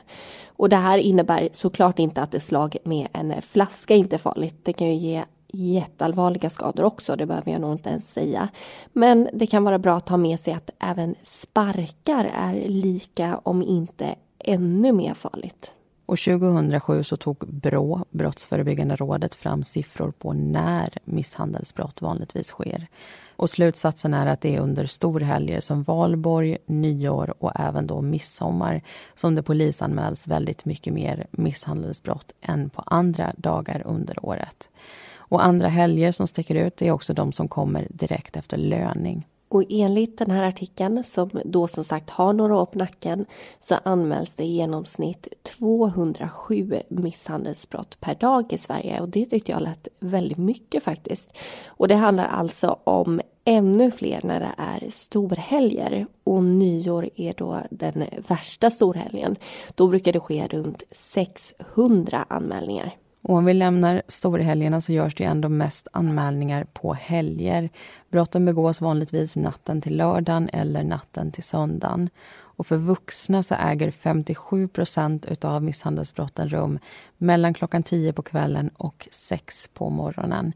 Och 0.48 0.70
det 0.70 0.76
här 0.76 0.98
innebär 0.98 1.50
såklart 1.54 2.00
inte 2.00 2.22
att 2.22 2.34
ett 2.34 2.44
slag 2.44 2.78
med 2.84 3.08
en 3.14 3.42
flaska 3.42 3.96
inte 3.96 4.16
är 4.16 4.18
farligt. 4.18 4.56
Det 4.64 4.74
kan 4.74 4.88
ju 4.88 4.94
ge 4.94 5.24
jätteallvarliga 5.54 6.50
skador 6.50 6.84
också, 6.84 7.16
det 7.16 7.26
behöver 7.26 7.52
jag 7.52 7.62
nog 7.62 7.72
inte 7.72 7.90
ens 7.90 8.12
säga. 8.12 8.50
Men 8.94 9.30
det 9.34 9.48
kan 9.48 9.64
vara 9.64 9.80
bra 9.80 9.96
att 9.96 10.10
ha 10.10 10.18
med 10.18 10.40
sig 10.40 10.54
att 10.54 10.70
även 10.80 11.16
sparkar 11.24 12.32
är 12.34 12.70
lika, 12.70 13.40
om 13.44 13.64
inte 13.64 14.16
ännu 14.44 14.92
mer 14.92 15.14
farligt. 15.14 15.74
Och 16.06 16.20
2007 16.20 17.04
så 17.04 17.18
tog 17.18 17.38
Brå, 17.38 18.06
Brottsförebyggande 18.10 18.96
rådet, 18.96 19.36
fram 19.36 19.64
siffror 19.64 20.12
på 20.12 20.34
när 20.34 20.94
misshandelsbrott 21.06 22.02
vanligtvis 22.02 22.48
sker. 22.48 22.88
Och 23.36 23.50
slutsatsen 23.50 24.14
är 24.14 24.28
att 24.28 24.42
det 24.42 24.56
är 24.56 24.60
under 24.60 24.86
storhelger 24.86 25.60
som 25.60 25.84
valborg, 25.84 26.58
nyår 26.66 27.34
och 27.40 27.52
även 27.56 27.88
då 27.88 28.02
midsommar 28.02 28.82
som 29.16 29.36
det 29.36 29.44
polisanmäls 29.44 30.28
väldigt 30.28 30.66
mycket 30.66 30.94
mer 30.94 31.28
misshandelsbrott 31.32 32.32
än 32.42 32.70
på 32.70 32.84
andra 32.86 33.34
dagar 33.38 33.82
under 33.86 34.26
året. 34.26 34.70
Och 35.16 35.46
andra 35.46 35.68
helger 35.68 36.12
som 36.12 36.28
sticker 36.28 36.56
ut 36.56 36.82
är 36.82 36.92
också 36.92 37.14
de 37.14 37.32
som 37.32 37.48
kommer 37.48 37.88
direkt 37.90 38.38
efter 38.38 38.58
löning. 38.58 39.28
Och 39.54 39.64
enligt 39.70 40.18
den 40.18 40.32
här 40.32 40.44
artikeln, 40.44 41.04
som 41.04 41.30
då 41.46 41.68
som 41.68 41.84
sagt 41.84 42.10
har 42.10 42.34
några 42.34 42.56
år 42.56 42.66
på 42.66 42.78
nacken, 42.78 43.26
så 43.60 43.76
anmäls 43.84 44.30
det 44.36 44.44
i 44.44 44.56
genomsnitt 44.56 45.28
207 45.44 46.74
misshandelsbrott 46.88 48.00
per 48.00 48.16
dag 48.16 48.54
i 48.54 48.58
Sverige. 48.58 49.02
Och 49.02 49.10
det 49.10 49.26
tyckte 49.26 49.52
jag 49.52 49.62
lät 49.62 49.88
väldigt 50.00 50.38
mycket 50.38 50.84
faktiskt. 50.84 51.30
Och 51.68 51.88
det 51.88 51.96
handlar 51.96 52.26
alltså 52.26 52.80
om 52.84 53.22
ännu 53.46 53.92
fler 53.92 54.22
när 54.24 54.40
det 54.40 54.54
är 54.58 54.92
storhelger. 54.92 56.08
Och 56.24 56.44
nyår 56.44 57.10
är 57.16 57.34
då 57.34 57.62
den 57.70 58.06
värsta 58.28 58.72
storhelgen. 58.72 59.36
Då 59.76 59.88
brukar 59.88 60.14
det 60.14 60.20
ske 60.20 60.48
runt 60.48 60.84
600 60.92 62.26
anmälningar. 62.30 62.96
Och 63.24 63.36
om 63.36 63.46
vi 63.46 63.54
lämnar 63.54 64.02
storhelgerna 64.08 64.82
så 64.82 64.94
görs 64.94 65.16
det 65.16 65.24
ändå 65.24 65.50
mest 65.50 65.88
anmälningar 65.92 66.66
på 66.74 66.94
helger. 66.94 67.70
Brotten 68.10 68.46
begås 68.46 68.82
vanligtvis 68.82 69.36
natten 69.36 69.82
till 69.82 69.98
lördagen 69.98 70.50
eller 70.54 70.84
natten 70.84 71.32
till 71.32 71.44
söndagen. 71.44 72.10
Och 72.56 72.68
för 72.68 72.78
vuxna 72.78 73.44
så 73.44 73.56
äger 73.56 73.92
57 73.92 74.68
procent 74.68 75.46
av 75.46 75.64
misshandelsbrotten 75.64 76.50
rum 76.50 76.80
mellan 77.18 77.54
klockan 77.54 77.84
10 77.84 78.14
på 78.14 78.22
kvällen 78.22 78.70
och 78.78 79.08
6 79.12 79.70
på 79.74 79.90
morgonen. 79.90 80.54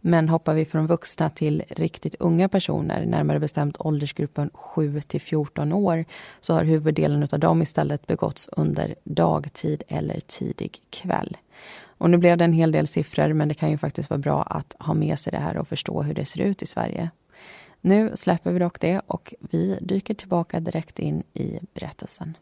Men 0.00 0.28
hoppar 0.28 0.54
vi 0.54 0.64
från 0.64 0.86
vuxna 0.86 1.30
till 1.30 1.62
riktigt 1.68 2.14
unga 2.14 2.48
personer, 2.48 3.06
närmare 3.06 3.40
bestämt 3.40 3.76
åldersgruppen 3.78 4.50
7 4.54 5.00
till 5.00 5.20
14 5.20 5.72
år, 5.72 6.04
så 6.40 6.54
har 6.54 6.64
huvuddelen 6.64 7.28
av 7.32 7.40
dem 7.40 7.62
istället 7.62 8.06
begåtts 8.06 8.48
under 8.52 8.94
dagtid 9.04 9.82
eller 9.88 10.20
tidig 10.20 10.80
kväll. 10.90 11.36
Och 11.98 12.10
nu 12.10 12.16
blev 12.16 12.38
det 12.38 12.44
en 12.44 12.52
hel 12.52 12.72
del 12.72 12.86
siffror, 12.86 13.32
men 13.32 13.48
det 13.48 13.54
kan 13.54 13.70
ju 13.70 13.78
faktiskt 13.78 14.10
vara 14.10 14.18
bra 14.18 14.42
att 14.42 14.76
ha 14.78 14.94
med 14.94 15.18
sig 15.18 15.30
det 15.30 15.38
här 15.38 15.56
och 15.56 15.68
förstå 15.68 16.02
hur 16.02 16.14
det 16.14 16.24
ser 16.24 16.40
ut 16.40 16.62
i 16.62 16.66
Sverige. 16.66 17.10
Nu 17.80 18.12
släpper 18.14 18.52
vi 18.52 18.58
dock 18.58 18.80
det 18.80 19.00
och 19.06 19.34
vi 19.40 19.78
dyker 19.80 20.14
tillbaka 20.14 20.60
direkt 20.60 20.98
in 20.98 21.22
i 21.34 21.58
berättelsen. 21.74 22.36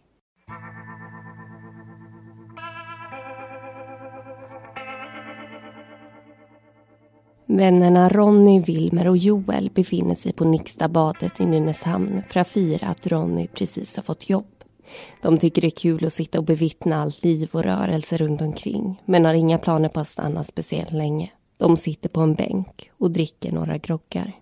Vännerna 7.46 8.08
Ronny, 8.08 8.61
Wilmer 8.61 9.08
och 9.08 9.16
Joel 9.16 9.70
befinner 9.75 10.14
sig 10.14 10.32
på 10.32 10.44
Nixtabadet 10.44 11.40
i 11.40 11.46
Nynäshamn 11.46 12.23
för 12.28 12.40
att 12.40 12.49
fira 12.49 12.87
att 12.87 13.06
Ronny 13.06 13.46
precis 13.46 13.96
har 13.96 14.02
fått 14.02 14.30
jobb. 14.30 14.63
De 15.23 15.38
tycker 15.38 15.62
det 15.62 15.69
är 15.69 15.71
kul 15.71 16.05
att 16.05 16.12
sitta 16.12 16.38
och 16.38 16.45
bevittna 16.45 17.03
allt 17.03 17.25
liv 17.25 17.49
och 17.53 17.62
rörelse 17.62 18.17
runt 18.17 18.43
omkring 18.43 19.03
men 19.05 19.25
har 19.25 19.35
inga 19.35 19.59
planer 19.59 19.88
på 19.88 20.00
att 20.00 20.09
stanna 20.09 20.45
speciellt 20.45 20.93
länge. 20.93 21.31
De 21.57 21.76
sitter 21.76 22.09
på 22.09 22.21
en 22.21 22.35
bänk 22.35 22.91
och 22.99 23.11
dricker 23.11 23.53
några 23.53 23.79
groggar. 23.79 24.33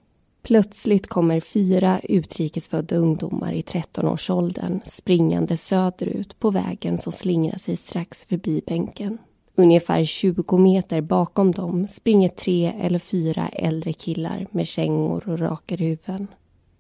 Plötsligt 0.43 1.07
kommer 1.07 1.41
fyra 1.41 2.01
utrikesfödda 2.03 2.97
ungdomar 2.97 3.53
i 3.53 3.63
13-årsåldern 3.63 4.81
springande 4.87 5.57
söderut 5.57 6.41
på 6.41 6.51
vägen 6.51 6.99
som 6.99 7.13
slingrar 7.13 7.59
sig 7.59 7.77
strax 7.77 8.25
förbi 8.25 8.63
bänken. 8.67 9.19
Ungefär 9.55 10.05
20 10.05 10.59
meter 10.59 11.01
bakom 11.01 11.53
dem 11.53 11.89
springer 11.89 12.29
tre 12.29 12.73
eller 12.81 12.99
fyra 12.99 13.49
äldre 13.49 13.93
killar 13.93 14.47
med 14.51 14.67
kängor 14.67 15.29
och 15.29 15.39
rakar 15.39 15.77
huvuden. 15.77 16.27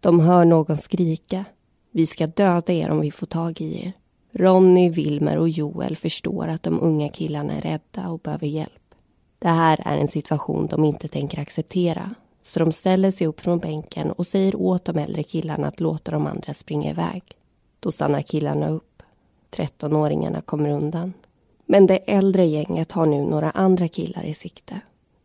De 0.00 0.20
hör 0.20 0.44
någon 0.44 0.78
skrika 0.78 1.44
vi 1.92 2.06
ska 2.06 2.26
döda 2.26 2.72
er 2.72 2.90
om 2.90 3.00
vi 3.00 3.10
får 3.10 3.26
tag 3.26 3.60
i 3.60 3.84
er. 3.84 3.92
Ronny, 4.34 4.90
Wilmer 4.90 5.38
och 5.38 5.48
Joel 5.48 5.96
förstår 5.96 6.48
att 6.48 6.62
de 6.62 6.80
unga 6.80 7.08
killarna 7.08 7.52
är 7.52 7.60
rädda 7.60 8.08
och 8.08 8.20
behöver 8.20 8.46
hjälp. 8.46 8.94
Det 9.38 9.48
här 9.48 9.82
är 9.84 9.96
en 9.96 10.08
situation 10.08 10.66
de 10.66 10.84
inte 10.84 11.08
tänker 11.08 11.40
acceptera 11.40 12.14
så 12.42 12.58
de 12.58 12.72
ställer 12.72 13.10
sig 13.10 13.26
upp 13.26 13.40
från 13.40 13.58
bänken 13.58 14.12
och 14.12 14.26
säger 14.26 14.56
åt 14.56 14.84
de 14.84 14.98
äldre 14.98 15.22
killarna 15.22 15.68
att 15.68 15.80
låta 15.80 16.10
de 16.10 16.26
andra 16.26 16.54
springa 16.54 16.90
iväg. 16.90 17.22
Då 17.80 17.92
stannar 17.92 18.22
killarna 18.22 18.68
upp. 18.68 19.02
13-åringarna 19.50 20.40
kommer 20.40 20.68
undan. 20.68 21.12
Men 21.66 21.86
det 21.86 21.96
äldre 21.96 22.46
gänget 22.46 22.92
har 22.92 23.06
nu 23.06 23.22
några 23.22 23.50
andra 23.50 23.88
killar 23.88 24.24
i 24.24 24.34
sikte. 24.34 24.80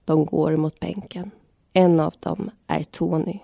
De 0.06 0.26
går 0.26 0.58
mot 0.58 0.80
bänken. 0.80 1.32
En 1.74 2.00
av 2.00 2.14
dem 2.20 2.50
är 2.68 2.84
Tony. 2.84 3.40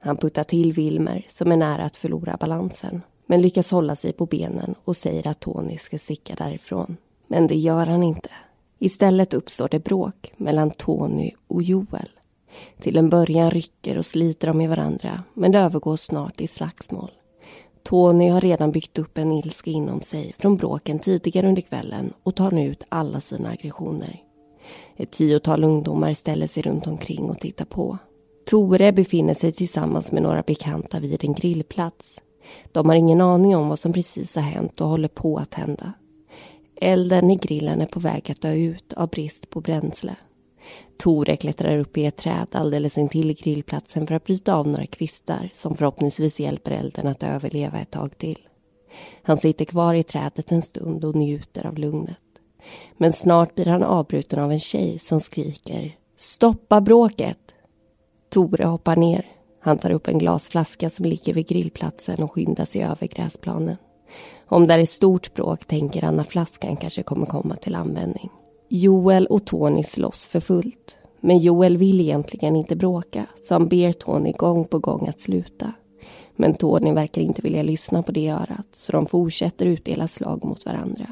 Han 0.00 0.16
puttar 0.16 0.44
till 0.44 0.72
Wilmer 0.72 1.26
som 1.28 1.52
är 1.52 1.56
nära 1.56 1.82
att 1.84 1.96
förlora 1.96 2.36
balansen 2.40 3.02
men 3.26 3.42
lyckas 3.42 3.70
hålla 3.70 3.96
sig 3.96 4.12
på 4.12 4.26
benen 4.26 4.74
och 4.84 4.96
säger 4.96 5.26
att 5.26 5.40
Tony 5.40 5.76
ska 5.76 5.98
sticka 5.98 6.34
därifrån. 6.34 6.96
Men 7.26 7.46
det 7.46 7.54
gör 7.56 7.86
han 7.86 8.02
inte. 8.02 8.30
Istället 8.78 9.34
uppstår 9.34 9.68
det 9.68 9.84
bråk 9.84 10.32
mellan 10.36 10.70
Tony 10.70 11.30
och 11.48 11.62
Joel. 11.62 12.08
Till 12.80 12.96
en 12.96 13.10
början 13.10 13.50
rycker 13.50 13.98
och 13.98 14.06
sliter 14.06 14.46
de 14.46 14.60
i 14.60 14.66
varandra 14.66 15.22
men 15.34 15.52
det 15.52 15.58
övergår 15.58 15.96
snart 15.96 16.40
i 16.40 16.46
slagsmål. 16.46 17.10
Tony 17.82 18.28
har 18.28 18.40
redan 18.40 18.72
byggt 18.72 18.98
upp 18.98 19.18
en 19.18 19.32
ilska 19.32 19.70
inom 19.70 20.00
sig 20.02 20.34
från 20.38 20.56
bråken 20.56 20.98
tidigare 20.98 21.48
under 21.48 21.62
kvällen 21.62 22.12
och 22.22 22.34
tar 22.34 22.50
nu 22.50 22.66
ut 22.66 22.86
alla 22.88 23.20
sina 23.20 23.50
aggressioner. 23.50 24.22
Ett 24.96 25.10
tiotal 25.10 25.64
ungdomar 25.64 26.12
ställer 26.12 26.46
sig 26.46 26.62
runt 26.62 26.86
omkring 26.86 27.30
och 27.30 27.38
tittar 27.38 27.64
på. 27.64 27.98
Tore 28.44 28.92
befinner 28.92 29.34
sig 29.34 29.52
tillsammans 29.52 30.12
med 30.12 30.22
några 30.22 30.42
bekanta 30.42 31.00
vid 31.00 31.24
en 31.24 31.34
grillplats. 31.34 32.20
De 32.72 32.88
har 32.88 32.96
ingen 32.96 33.20
aning 33.20 33.56
om 33.56 33.68
vad 33.68 33.78
som 33.78 33.92
precis 33.92 34.34
har 34.34 34.42
hänt 34.42 34.80
och 34.80 34.88
håller 34.88 35.08
på 35.08 35.36
att 35.36 35.54
hända. 35.54 35.92
Elden 36.80 37.30
i 37.30 37.36
grillen 37.36 37.80
är 37.80 37.86
på 37.86 38.00
väg 38.00 38.30
att 38.30 38.40
dö 38.40 38.54
ut 38.54 38.92
av 38.92 39.08
brist 39.08 39.50
på 39.50 39.60
bränsle. 39.60 40.16
Tore 40.98 41.36
klättrar 41.36 41.78
upp 41.78 41.98
i 41.98 42.06
ett 42.06 42.16
träd 42.16 42.46
alldeles 42.52 42.98
intill 42.98 43.34
grillplatsen 43.34 44.06
för 44.06 44.14
att 44.14 44.24
bryta 44.24 44.54
av 44.54 44.68
några 44.68 44.86
kvistar 44.86 45.50
som 45.54 45.74
förhoppningsvis 45.74 46.40
hjälper 46.40 46.70
elden 46.70 47.06
att 47.06 47.22
överleva 47.22 47.78
ett 47.78 47.90
tag 47.90 48.18
till. 48.18 48.38
Han 49.22 49.38
sitter 49.38 49.64
kvar 49.64 49.94
i 49.94 50.02
trädet 50.02 50.52
en 50.52 50.62
stund 50.62 51.04
och 51.04 51.16
njuter 51.16 51.66
av 51.66 51.78
lugnet. 51.78 52.16
Men 52.96 53.12
snart 53.12 53.54
blir 53.54 53.66
han 53.66 53.82
avbruten 53.82 54.38
av 54.38 54.52
en 54.52 54.60
tjej 54.60 54.98
som 54.98 55.20
skriker 55.20 55.96
Stoppa 56.18 56.80
bråket! 56.80 57.49
Tore 58.30 58.64
hoppar 58.64 58.96
ner. 58.96 59.26
Han 59.60 59.78
tar 59.78 59.90
upp 59.90 60.08
en 60.08 60.18
glasflaska 60.18 60.90
som 60.90 61.04
ligger 61.04 61.34
vid 61.34 61.48
grillplatsen 61.48 62.22
och 62.22 62.32
skyndar 62.32 62.64
sig 62.64 62.82
över 62.82 63.06
gräsplanen. 63.06 63.76
Om 64.46 64.66
det 64.66 64.74
är 64.74 64.86
stort 64.86 65.34
bråk 65.34 65.64
tänker 65.64 66.02
han 66.02 66.20
att 66.20 66.28
flaskan 66.28 66.76
kanske 66.76 67.02
kommer 67.02 67.26
komma 67.26 67.56
till 67.56 67.74
användning. 67.74 68.30
Joel 68.68 69.26
och 69.26 69.44
Tony 69.44 69.84
slåss 69.84 70.28
för 70.28 70.40
fullt. 70.40 70.98
Men 71.20 71.38
Joel 71.38 71.76
vill 71.76 72.00
egentligen 72.00 72.56
inte 72.56 72.76
bråka 72.76 73.26
så 73.42 73.54
han 73.54 73.68
ber 73.68 73.92
Tony 73.92 74.32
gång 74.32 74.64
på 74.64 74.78
gång 74.78 75.08
att 75.08 75.20
sluta. 75.20 75.72
Men 76.36 76.54
Tony 76.54 76.92
verkar 76.92 77.22
inte 77.22 77.42
vilja 77.42 77.62
lyssna 77.62 78.02
på 78.02 78.12
det 78.12 78.28
örat 78.28 78.66
så 78.72 78.92
de 78.92 79.06
fortsätter 79.06 79.66
utdela 79.66 80.08
slag 80.08 80.44
mot 80.44 80.66
varandra. 80.66 81.06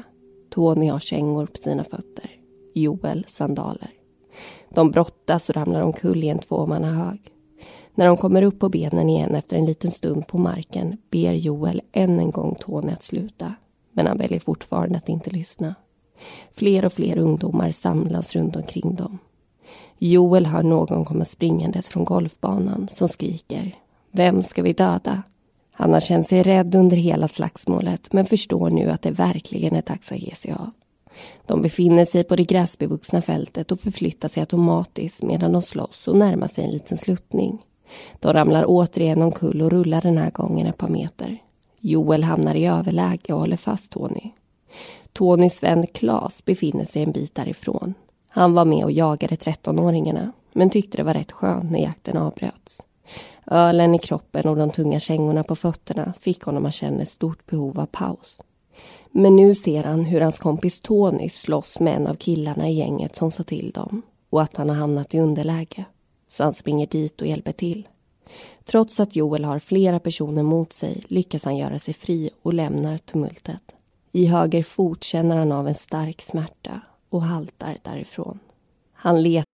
Tony 0.49 0.87
har 0.87 0.99
kängor 0.99 1.45
på 1.45 1.57
sina 1.57 1.83
fötter. 1.83 2.31
Joel 2.73 3.25
sandaler. 3.29 3.98
De 4.69 4.91
brottas 4.91 5.49
och 5.49 5.55
ramlar 5.55 5.81
omkull 5.81 6.23
i 6.23 6.29
en 6.29 6.39
tvåmannahög. 6.39 7.19
När 7.95 8.07
de 8.07 8.17
kommer 8.17 8.41
upp 8.41 8.59
på 8.59 8.69
benen 8.69 9.09
igen 9.09 9.35
efter 9.35 9.57
en 9.57 9.65
liten 9.65 9.91
stund 9.91 10.27
på 10.27 10.37
marken 10.37 10.97
ber 11.11 11.33
Joel 11.33 11.81
än 11.91 12.19
en 12.19 12.31
gång 12.31 12.55
Tony 12.59 12.91
att 12.91 13.03
sluta. 13.03 13.53
Men 13.91 14.07
han 14.07 14.17
väljer 14.17 14.39
fortfarande 14.39 14.97
att 14.97 15.09
inte 15.09 15.29
lyssna. 15.29 15.75
Fler 16.55 16.85
och 16.85 16.93
fler 16.93 17.17
ungdomar 17.17 17.71
samlas 17.71 18.35
runt 18.35 18.55
omkring 18.55 18.95
dem. 18.95 19.17
Joel 19.97 20.45
hör 20.45 20.63
någon 20.63 21.05
komma 21.05 21.25
springandes 21.25 21.89
från 21.89 22.05
golfbanan 22.05 22.87
som 22.87 23.09
skriker 23.09 23.75
Vem 24.11 24.43
ska 24.43 24.63
vi 24.63 24.73
döda? 24.73 25.23
Han 25.71 25.93
har 25.93 25.99
känt 25.99 26.27
sig 26.27 26.43
rädd 26.43 26.75
under 26.75 26.97
hela 26.97 27.27
slagsmålet 27.27 28.13
men 28.13 28.25
förstår 28.25 28.69
nu 28.69 28.89
att 28.89 29.01
det 29.01 29.11
verkligen 29.11 29.75
är 29.75 29.81
dags 29.81 30.11
att 30.11 30.19
ge 30.19 30.35
sig 30.35 30.51
av. 30.51 30.69
De 31.45 31.61
befinner 31.61 32.05
sig 32.05 32.23
på 32.23 32.35
det 32.35 32.43
gräsbevuxna 32.43 33.21
fältet 33.21 33.71
och 33.71 33.79
förflyttar 33.79 34.29
sig 34.29 34.41
automatiskt 34.41 35.23
medan 35.23 35.51
de 35.51 35.61
slåss 35.61 36.07
och 36.07 36.17
närmar 36.17 36.47
sig 36.47 36.63
en 36.63 36.71
liten 36.71 36.97
sluttning. 36.97 37.65
De 38.19 38.33
ramlar 38.33 38.63
återigen 38.67 39.21
omkull 39.21 39.61
och 39.61 39.71
rullar 39.71 40.01
den 40.01 40.17
här 40.17 40.31
gången 40.31 40.67
ett 40.67 40.77
par 40.77 40.89
meter. 40.89 41.37
Joel 41.79 42.23
hamnar 42.23 42.55
i 42.55 42.67
överläge 42.67 43.33
och 43.33 43.39
håller 43.39 43.57
fast 43.57 43.91
Tony. 43.91 44.31
Tonys 45.13 45.63
vän 45.63 45.87
Klas 45.87 46.45
befinner 46.45 46.85
sig 46.85 47.03
en 47.03 47.11
bit 47.11 47.35
därifrån. 47.35 47.93
Han 48.29 48.53
var 48.53 48.65
med 48.65 48.83
och 48.83 48.91
jagade 48.91 49.35
13-åringarna 49.35 50.31
men 50.53 50.69
tyckte 50.69 50.97
det 50.97 51.03
var 51.03 51.13
rätt 51.13 51.31
skönt 51.31 51.71
när 51.71 51.79
jakten 51.79 52.17
avbröts. 52.17 52.81
Ölen 53.51 53.95
i 53.95 53.99
kroppen 53.99 54.47
och 54.47 54.55
de 54.55 54.69
tunga 54.69 54.99
kängorna 54.99 55.43
på 55.43 55.55
fötterna 55.55 56.13
fick 56.19 56.43
honom 56.43 56.65
att 56.65 56.73
känna 56.73 57.01
ett 57.01 57.09
stort 57.09 57.45
behov 57.45 57.79
av 57.79 57.85
paus. 57.85 58.37
Men 59.11 59.35
nu 59.35 59.55
ser 59.55 59.83
han 59.83 60.05
hur 60.05 60.21
hans 60.21 60.39
kompis 60.39 60.81
Tony 60.81 61.29
slåss 61.29 61.79
med 61.79 61.95
en 61.95 62.07
av 62.07 62.15
killarna 62.15 62.69
i 62.69 62.73
gänget 62.73 63.15
som 63.15 63.31
sa 63.31 63.43
till 63.43 63.71
dem 63.71 64.01
och 64.29 64.41
att 64.41 64.57
han 64.57 64.69
har 64.69 64.75
hamnat 64.75 65.13
i 65.13 65.19
underläge. 65.19 65.85
Så 66.27 66.43
han 66.43 66.53
springer 66.53 66.87
dit 66.87 67.21
och 67.21 67.27
hjälper 67.27 67.51
till. 67.51 67.87
Trots 68.65 68.99
att 68.99 69.15
Joel 69.15 69.45
har 69.45 69.59
flera 69.59 69.99
personer 69.99 70.43
mot 70.43 70.73
sig 70.73 71.03
lyckas 71.07 71.43
han 71.43 71.57
göra 71.57 71.79
sig 71.79 71.93
fri 71.93 72.29
och 72.41 72.53
lämnar 72.53 72.97
tumultet. 72.97 73.63
I 74.11 74.25
höger 74.25 74.63
fot 74.63 75.03
känner 75.03 75.37
han 75.37 75.51
av 75.51 75.67
en 75.67 75.75
stark 75.75 76.21
smärta 76.21 76.81
och 77.09 77.21
haltar 77.21 77.77
därifrån. 77.83 78.39
Han 78.93 79.23
letar 79.23 79.49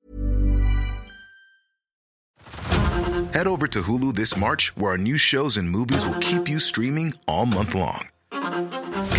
Head 3.34 3.48
over 3.48 3.68
to 3.68 3.80
Hulu 3.80 4.12
this 4.14 4.38
March, 4.38 4.74
where 4.76 4.92
our 4.92 4.98
new 4.98 5.18
shows 5.18 5.58
and 5.58 5.70
movies 5.70 6.06
will 6.06 6.20
keep 6.20 6.50
you 6.50 6.60
streaming 6.60 7.14
all 7.28 7.46
month 7.46 7.76
long. 7.76 8.12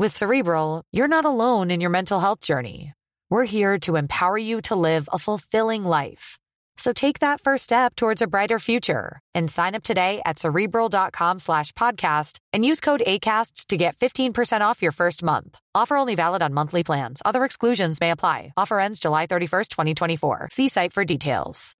With 0.00 0.16
Cerebral, 0.16 0.82
you're 0.92 1.14
not 1.16 1.26
alone 1.26 1.70
in 1.70 1.82
your 1.82 1.90
mental 1.90 2.18
health 2.20 2.40
journey. 2.40 2.94
We're 3.28 3.44
here 3.44 3.78
to 3.80 3.96
empower 3.96 4.38
you 4.38 4.62
to 4.62 4.74
live 4.74 5.10
a 5.12 5.18
fulfilling 5.18 5.84
life. 5.84 6.38
So 6.78 6.94
take 6.94 7.18
that 7.18 7.42
first 7.42 7.64
step 7.64 7.96
towards 7.96 8.22
a 8.22 8.26
brighter 8.26 8.58
future 8.58 9.20
and 9.34 9.50
sign 9.50 9.74
up 9.74 9.82
today 9.82 10.22
at 10.24 10.38
cerebral.com 10.38 11.38
slash 11.38 11.72
podcast 11.72 12.38
and 12.54 12.64
use 12.64 12.80
code 12.80 13.02
ACasts 13.06 13.66
to 13.66 13.76
get 13.76 13.94
15% 13.98 14.62
off 14.62 14.80
your 14.80 14.92
first 14.92 15.22
month. 15.22 15.58
Offer 15.74 15.98
only 15.98 16.14
valid 16.14 16.40
on 16.40 16.54
monthly 16.54 16.82
plans. 16.82 17.20
Other 17.26 17.44
exclusions 17.44 18.00
may 18.00 18.10
apply. 18.10 18.54
Offer 18.56 18.80
ends 18.80 19.00
July 19.00 19.26
31st, 19.26 19.68
2024. 19.68 20.48
See 20.50 20.68
site 20.68 20.94
for 20.94 21.04
details. 21.04 21.74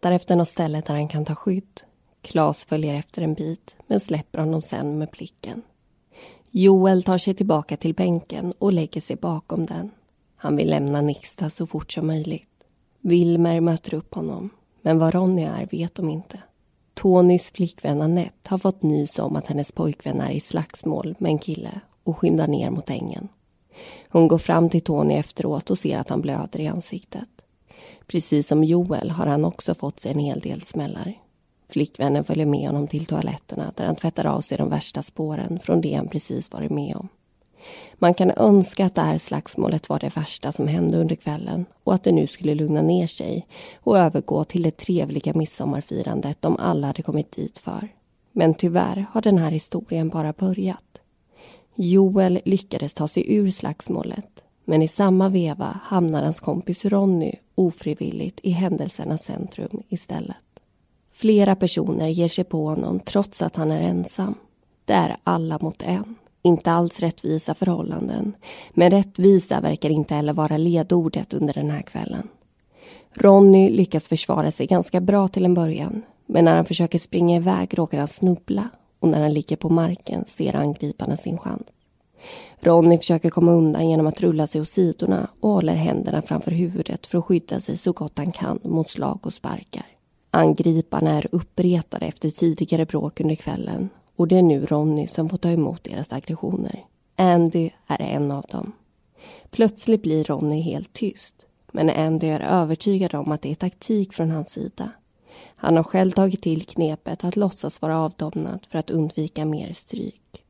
Därefter 0.00 0.36
något 0.36 0.48
ställe 0.48 0.82
där 0.86 0.94
han 0.94 1.08
kan 1.08 1.24
ta 1.24 1.34
skydd. 1.34 1.80
Klas 2.22 2.64
följer 2.64 2.94
efter 2.94 3.22
en 3.22 3.34
bit, 3.34 3.76
men 3.86 4.00
släpper 4.00 4.38
honom 4.38 4.62
sen 4.62 4.98
med 4.98 5.08
blicken. 5.08 5.62
Joel 6.52 7.02
tar 7.02 7.18
sig 7.18 7.34
tillbaka 7.34 7.76
till 7.76 7.94
bänken 7.94 8.52
och 8.58 8.72
lägger 8.72 9.00
sig 9.00 9.16
bakom 9.16 9.66
den. 9.66 9.90
Han 10.36 10.56
vill 10.56 10.70
lämna 10.70 11.00
Nixta 11.00 11.50
så 11.50 11.66
fort 11.66 11.92
som 11.92 12.06
möjligt. 12.06 12.48
Wilmer 13.00 13.60
möter 13.60 13.94
upp 13.94 14.14
honom, 14.14 14.50
men 14.82 14.98
var 14.98 15.12
Ronny 15.12 15.42
är 15.42 15.66
vet 15.70 15.94
de 15.94 16.08
inte. 16.08 16.42
Tonys 16.94 17.50
flickvän 17.50 18.02
Annette 18.02 18.50
har 18.50 18.58
fått 18.58 18.82
nys 18.82 19.18
om 19.18 19.36
att 19.36 19.46
hennes 19.46 19.72
pojkvän 19.72 20.20
är 20.20 20.30
i 20.30 20.40
slagsmål 20.40 21.14
med 21.18 21.30
en 21.30 21.38
kille 21.38 21.80
och 22.04 22.18
skyndar 22.18 22.48
ner 22.48 22.70
mot 22.70 22.90
ängen. 22.90 23.28
Hon 24.08 24.28
går 24.28 24.38
fram 24.38 24.68
till 24.68 24.80
Tony 24.80 25.14
efteråt 25.14 25.70
och 25.70 25.78
ser 25.78 25.98
att 25.98 26.08
han 26.08 26.20
blöder 26.20 26.60
i 26.60 26.68
ansiktet. 26.68 27.28
Precis 28.06 28.46
som 28.48 28.64
Joel 28.64 29.10
har 29.10 29.26
han 29.26 29.44
också 29.44 29.74
fått 29.74 30.00
sig 30.00 30.12
en 30.12 30.18
hel 30.18 30.40
del 30.40 30.62
smällar. 30.62 31.18
Flickvännen 31.70 32.24
följer 32.24 32.46
med 32.46 32.66
honom 32.66 32.86
till 32.86 33.06
toaletterna 33.06 33.72
där 33.76 33.84
han 33.86 33.96
tvättar 33.96 34.26
av 34.26 34.40
sig 34.40 34.58
de 34.58 34.68
värsta 34.68 35.02
spåren 35.02 35.58
från 35.62 35.80
det 35.80 35.94
han 35.94 36.08
precis 36.08 36.52
varit 36.52 36.70
med 36.70 36.96
om. 36.96 37.08
Man 37.94 38.14
kan 38.14 38.30
önska 38.30 38.86
att 38.86 38.94
det 38.94 39.00
här 39.00 39.18
slagsmålet 39.18 39.88
var 39.88 39.98
det 39.98 40.16
värsta 40.16 40.52
som 40.52 40.68
hände 40.68 40.98
under 40.98 41.16
kvällen 41.16 41.66
och 41.84 41.94
att 41.94 42.04
det 42.04 42.12
nu 42.12 42.26
skulle 42.26 42.54
lugna 42.54 42.82
ner 42.82 43.06
sig 43.06 43.46
och 43.74 43.98
övergå 43.98 44.44
till 44.44 44.62
det 44.62 44.76
trevliga 44.76 45.32
midsommarfirandet 45.34 46.42
de 46.42 46.56
alla 46.56 46.86
hade 46.86 47.02
kommit 47.02 47.32
dit 47.32 47.58
för. 47.58 47.88
Men 48.32 48.54
tyvärr 48.54 49.06
har 49.12 49.22
den 49.22 49.38
här 49.38 49.50
historien 49.50 50.08
bara 50.08 50.32
börjat. 50.32 50.84
Joel 51.74 52.40
lyckades 52.44 52.94
ta 52.94 53.08
sig 53.08 53.34
ur 53.36 53.50
slagsmålet 53.50 54.42
men 54.64 54.82
i 54.82 54.88
samma 54.88 55.28
veva 55.28 55.80
hamnar 55.82 56.22
hans 56.22 56.40
kompis 56.40 56.84
Ronny 56.84 57.32
ofrivilligt 57.54 58.40
i 58.42 58.50
händelsernas 58.50 59.24
centrum 59.24 59.82
istället. 59.88 60.36
Flera 61.20 61.56
personer 61.56 62.08
ger 62.08 62.28
sig 62.28 62.44
på 62.44 62.64
honom 62.68 63.00
trots 63.00 63.42
att 63.42 63.56
han 63.56 63.70
är 63.70 63.80
ensam. 63.80 64.34
Det 64.84 64.92
är 64.92 65.16
alla 65.24 65.58
mot 65.60 65.82
en. 65.82 66.14
Inte 66.42 66.72
alls 66.72 66.98
rättvisa 66.98 67.54
förhållanden. 67.54 68.32
Men 68.72 68.90
rättvisa 68.90 69.60
verkar 69.60 69.90
inte 69.90 70.14
heller 70.14 70.32
vara 70.32 70.56
ledordet 70.56 71.32
under 71.32 71.54
den 71.54 71.70
här 71.70 71.82
kvällen. 71.82 72.28
Ronny 73.14 73.70
lyckas 73.70 74.08
försvara 74.08 74.50
sig 74.50 74.66
ganska 74.66 75.00
bra 75.00 75.28
till 75.28 75.44
en 75.44 75.54
början. 75.54 76.02
Men 76.26 76.44
när 76.44 76.56
han 76.56 76.64
försöker 76.64 76.98
springa 76.98 77.36
iväg 77.36 77.78
råkar 77.78 77.98
han 77.98 78.08
snubbla 78.08 78.68
och 79.00 79.08
när 79.08 79.20
han 79.20 79.34
ligger 79.34 79.56
på 79.56 79.68
marken 79.68 80.24
ser 80.24 80.56
angriparna 80.56 81.16
sin 81.16 81.38
chans. 81.38 81.66
Ronny 82.60 82.98
försöker 82.98 83.30
komma 83.30 83.52
undan 83.52 83.88
genom 83.88 84.06
att 84.06 84.20
rulla 84.20 84.46
sig 84.46 84.60
åt 84.60 84.68
sidorna 84.68 85.28
och 85.40 85.50
håller 85.50 85.74
händerna 85.74 86.22
framför 86.22 86.50
huvudet 86.50 87.06
för 87.06 87.18
att 87.18 87.24
skydda 87.24 87.60
sig 87.60 87.76
så 87.76 87.92
gott 87.92 88.18
han 88.18 88.32
kan 88.32 88.58
mot 88.62 88.90
slag 88.90 89.18
och 89.22 89.34
sparkar. 89.34 89.99
Angriparna 90.30 91.10
är 91.10 91.26
uppretade 91.32 92.06
efter 92.06 92.30
tidigare 92.30 92.86
bråk 92.86 93.20
under 93.20 93.34
kvällen 93.34 93.88
och 94.16 94.28
det 94.28 94.38
är 94.38 94.42
nu 94.42 94.66
Ronny 94.66 95.06
som 95.06 95.28
får 95.28 95.36
ta 95.36 95.50
emot 95.50 95.84
deras 95.84 96.12
aggressioner. 96.12 96.84
Andy 97.16 97.70
är 97.86 98.02
en 98.02 98.30
av 98.30 98.42
dem. 98.42 98.72
Plötsligt 99.50 100.02
blir 100.02 100.24
Ronny 100.24 100.60
helt 100.60 100.92
tyst 100.92 101.46
men 101.72 101.90
Andy 101.90 102.26
är 102.26 102.40
övertygad 102.40 103.14
om 103.14 103.32
att 103.32 103.42
det 103.42 103.50
är 103.50 103.54
taktik 103.54 104.12
från 104.12 104.30
hans 104.30 104.50
sida. 104.50 104.90
Han 105.56 105.76
har 105.76 105.84
själv 105.84 106.10
tagit 106.10 106.42
till 106.42 106.66
knepet 106.66 107.24
att 107.24 107.36
låtsas 107.36 107.82
vara 107.82 107.98
avdomnad 107.98 108.66
för 108.70 108.78
att 108.78 108.90
undvika 108.90 109.44
mer 109.44 109.72
stryk. 109.72 110.42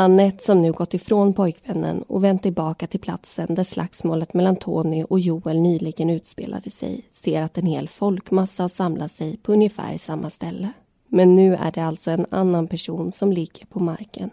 Annette 0.00 0.44
som 0.44 0.62
nu 0.62 0.72
gått 0.72 0.94
ifrån 0.94 1.32
pojkvännen 1.32 2.02
och 2.02 2.24
vänt 2.24 2.42
tillbaka 2.42 2.86
till 2.86 3.00
platsen 3.00 3.54
där 3.54 3.64
slagsmålet 3.64 4.34
mellan 4.34 4.56
Tony 4.56 5.04
och 5.04 5.20
Joel 5.20 5.60
nyligen 5.60 6.10
utspelade 6.10 6.70
sig 6.70 7.02
ser 7.12 7.42
att 7.42 7.58
en 7.58 7.66
hel 7.66 7.88
folkmassa 7.88 8.62
har 8.62 8.68
samlat 8.68 9.12
sig 9.12 9.36
på 9.36 9.52
ungefär 9.52 9.98
samma 9.98 10.30
ställe. 10.30 10.72
Men 11.08 11.34
nu 11.36 11.54
är 11.54 11.72
det 11.72 11.84
alltså 11.84 12.10
en 12.10 12.26
annan 12.30 12.68
person 12.68 13.12
som 13.12 13.32
ligger 13.32 13.66
på 13.66 13.80
marken. 13.80 14.30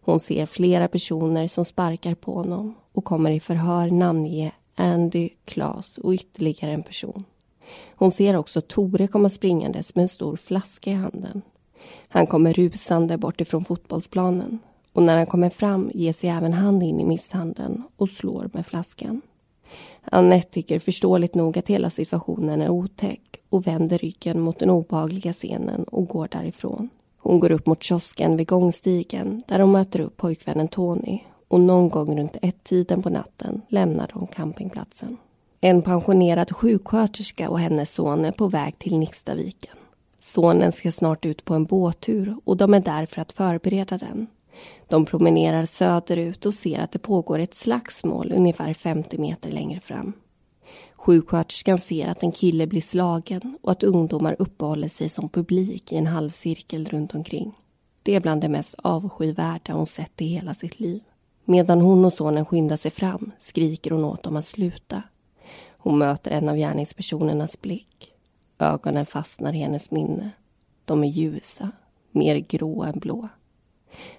Hon 0.00 0.20
ser 0.20 0.46
flera 0.46 0.88
personer 0.88 1.48
som 1.48 1.64
sparkar 1.64 2.14
på 2.14 2.34
honom 2.34 2.74
och 2.92 3.04
kommer 3.04 3.30
i 3.30 3.40
förhör 3.40 3.90
namnge 3.90 4.52
Andy, 4.74 5.28
Klas 5.44 5.98
och 5.98 6.12
ytterligare 6.12 6.72
en 6.72 6.82
person. 6.82 7.24
Hon 7.96 8.12
ser 8.12 8.36
också 8.36 8.60
Tore 8.60 9.06
komma 9.06 9.30
springandes 9.30 9.94
med 9.94 10.02
en 10.02 10.08
stor 10.08 10.36
flaska 10.36 10.90
i 10.90 10.94
handen. 10.94 11.42
Han 12.08 12.26
kommer 12.26 12.52
rusande 12.52 13.18
bort 13.18 13.40
ifrån 13.40 13.64
fotbollsplanen 13.64 14.58
och 14.96 15.02
när 15.02 15.16
han 15.16 15.26
kommer 15.26 15.50
fram 15.50 15.90
ger 15.94 16.12
sig 16.12 16.30
även 16.30 16.52
han 16.52 16.82
in 16.82 17.00
i 17.00 17.04
misshandeln 17.04 17.82
och 17.96 18.08
slår 18.08 18.50
med 18.52 18.66
flaskan. 18.66 19.22
Annette 20.04 20.50
tycker 20.50 20.78
förståeligt 20.78 21.34
nog 21.34 21.58
att 21.58 21.68
hela 21.68 21.90
situationen 21.90 22.62
är 22.62 22.68
otäck 22.68 23.40
och 23.50 23.66
vänder 23.66 23.98
ryggen 23.98 24.40
mot 24.40 24.58
den 24.58 24.70
obehagliga 24.70 25.32
scenen 25.32 25.84
och 25.84 26.08
går 26.08 26.28
därifrån. 26.28 26.88
Hon 27.18 27.40
går 27.40 27.50
upp 27.50 27.66
mot 27.66 27.82
kiosken 27.82 28.36
vid 28.36 28.46
gångstigen 28.46 29.42
där 29.48 29.60
hon 29.60 29.72
möter 29.72 30.00
upp 30.00 30.16
pojkvännen 30.16 30.68
Tony 30.68 31.20
och 31.48 31.60
någon 31.60 31.88
gång 31.88 32.18
runt 32.18 32.36
ett-tiden 32.42 33.02
på 33.02 33.10
natten 33.10 33.62
lämnar 33.68 34.10
de 34.14 34.26
campingplatsen. 34.26 35.16
En 35.60 35.82
pensionerad 35.82 36.56
sjuksköterska 36.56 37.50
och 37.50 37.60
hennes 37.60 37.90
son 37.90 38.24
är 38.24 38.32
på 38.32 38.48
väg 38.48 38.78
till 38.78 38.98
Nixtaviken. 38.98 39.76
Sonen 40.20 40.72
ska 40.72 40.92
snart 40.92 41.24
ut 41.24 41.44
på 41.44 41.54
en 41.54 41.64
båttur 41.64 42.36
och 42.44 42.56
de 42.56 42.74
är 42.74 42.80
där 42.80 43.06
för 43.06 43.20
att 43.20 43.32
förbereda 43.32 43.98
den. 43.98 44.26
De 44.88 45.04
promenerar 45.04 45.64
söderut 45.64 46.46
och 46.46 46.54
ser 46.54 46.78
att 46.78 46.92
det 46.92 46.98
pågår 46.98 47.38
ett 47.38 47.54
slagsmål 47.54 48.32
ungefär 48.36 48.74
50 48.74 49.18
meter 49.18 49.50
längre 49.50 49.80
fram. 49.80 50.12
Sjuksköterskan 50.96 51.78
ser 51.78 52.08
att 52.08 52.22
en 52.22 52.32
kille 52.32 52.66
blir 52.66 52.80
slagen 52.80 53.58
och 53.62 53.72
att 53.72 53.82
ungdomar 53.82 54.36
uppehåller 54.38 54.88
sig 54.88 55.08
som 55.08 55.28
publik 55.28 55.92
i 55.92 55.96
en 55.96 56.06
halvcirkel 56.06 56.88
runt 56.88 57.14
omkring. 57.14 57.54
Det 58.02 58.14
är 58.14 58.20
bland 58.20 58.40
det 58.40 58.48
mest 58.48 58.74
avskyvärda 58.78 59.72
hon 59.72 59.86
sett 59.86 60.22
i 60.22 60.26
hela 60.26 60.54
sitt 60.54 60.80
liv. 60.80 61.00
Medan 61.44 61.80
hon 61.80 62.04
och 62.04 62.12
sonen 62.12 62.44
skyndar 62.44 62.76
sig 62.76 62.90
fram 62.90 63.32
skriker 63.38 63.90
hon 63.90 64.04
åt 64.04 64.22
dem 64.22 64.36
att 64.36 64.46
sluta. 64.46 65.02
Hon 65.78 65.98
möter 65.98 66.30
en 66.30 66.48
av 66.48 66.56
gärningspersonernas 66.56 67.60
blick. 67.60 68.12
Ögonen 68.58 69.06
fastnar 69.06 69.52
i 69.52 69.58
hennes 69.58 69.90
minne. 69.90 70.30
De 70.84 71.04
är 71.04 71.08
ljusa, 71.08 71.70
mer 72.10 72.36
grå 72.36 72.82
än 72.82 72.98
blå. 72.98 73.28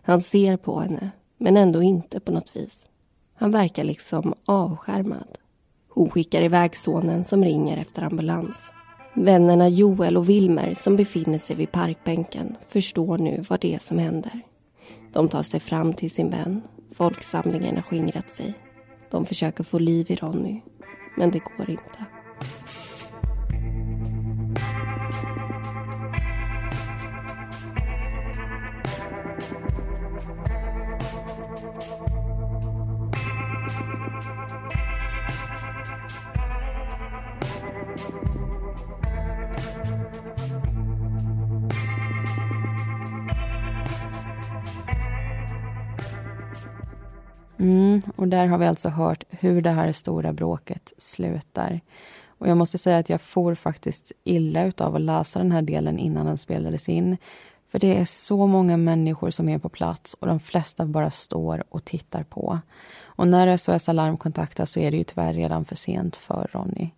Han 0.02 0.22
ser 0.22 0.58
på 0.58 0.80
henne, 0.80 1.10
men 1.38 1.58
ändå 1.58 1.84
inte 1.84 2.20
på 2.20 2.32
något 2.32 2.56
vis. 2.56 2.90
Han 3.36 3.52
verkar 3.52 3.84
liksom 3.84 4.34
avskärmad. 4.46 5.38
Hon 5.90 6.10
skickar 6.10 6.42
iväg 6.42 6.78
sonen 6.78 7.24
som 7.24 7.44
ringer 7.44 7.78
efter 7.78 8.02
ambulans. 8.04 8.58
Vännerna 9.14 9.68
Joel 9.70 10.18
och 10.18 10.30
Wilmer 10.30 10.74
som 10.74 10.96
befinner 10.96 11.40
sig 11.40 11.56
vid 11.56 11.72
parkbänken 11.72 12.56
förstår 12.68 13.18
nu 13.18 13.44
vad 13.50 13.62
det 13.62 13.76
är 13.76 13.80
som 13.80 13.98
händer. 13.98 14.42
De 15.14 15.28
tar 15.28 15.44
sig 15.44 15.60
fram 15.60 15.94
till 15.94 16.12
sin 16.12 16.30
vän. 16.30 16.62
Folksamlingen 16.92 17.76
har 17.76 17.82
skingrat 17.82 18.32
sig. 18.32 18.54
De 19.12 19.26
försöker 19.26 19.64
få 19.64 19.80
liv 19.80 20.12
i 20.12 20.16
Ronny, 20.16 20.62
men 21.18 21.32
det 21.32 21.40
går 21.40 21.70
inte. 21.70 22.06
Mm, 47.60 48.02
och 48.16 48.28
där 48.28 48.48
har 48.48 48.58
vi 48.58 48.66
alltså 48.66 48.90
hört 48.90 49.24
hur 49.30 49.62
det 49.62 49.70
här 49.70 49.92
stora 49.92 50.34
bråket 50.34 50.94
slutar. 50.98 51.82
Och 52.28 52.48
jag 52.48 52.58
måste 52.58 52.78
säga 52.78 52.98
att 52.98 53.10
jag 53.10 53.22
får 53.22 53.56
faktiskt 53.56 54.12
illa 54.24 54.64
utav 54.64 54.96
att 54.96 55.02
läsa 55.02 55.40
den 55.40 55.52
här 55.52 55.62
delen 55.62 56.00
innan 56.00 56.26
den 56.26 56.38
spelades 56.38 56.90
in. 56.90 57.18
För 57.70 57.80
det 57.80 57.98
är 57.98 58.06
så 58.06 58.48
många 58.48 58.78
människor 58.78 59.30
som 59.30 59.50
är 59.50 59.58
på 59.58 59.70
plats 59.70 60.14
och 60.14 60.28
de 60.28 60.40
flesta 60.40 60.86
bara 60.86 61.12
står 61.12 61.64
och 61.70 61.86
tittar 61.86 62.24
på. 62.24 62.60
Och 63.04 63.28
när 63.28 63.58
SOS 63.58 63.90
Alarm 63.90 64.18
kontaktas 64.18 64.72
så 64.72 64.80
är 64.80 64.92
det 64.92 64.98
ju 64.98 65.04
tyvärr 65.04 65.34
redan 65.34 65.66
för 65.66 65.76
sent 65.76 66.16
för 66.16 66.50
Ronny. 66.52 66.90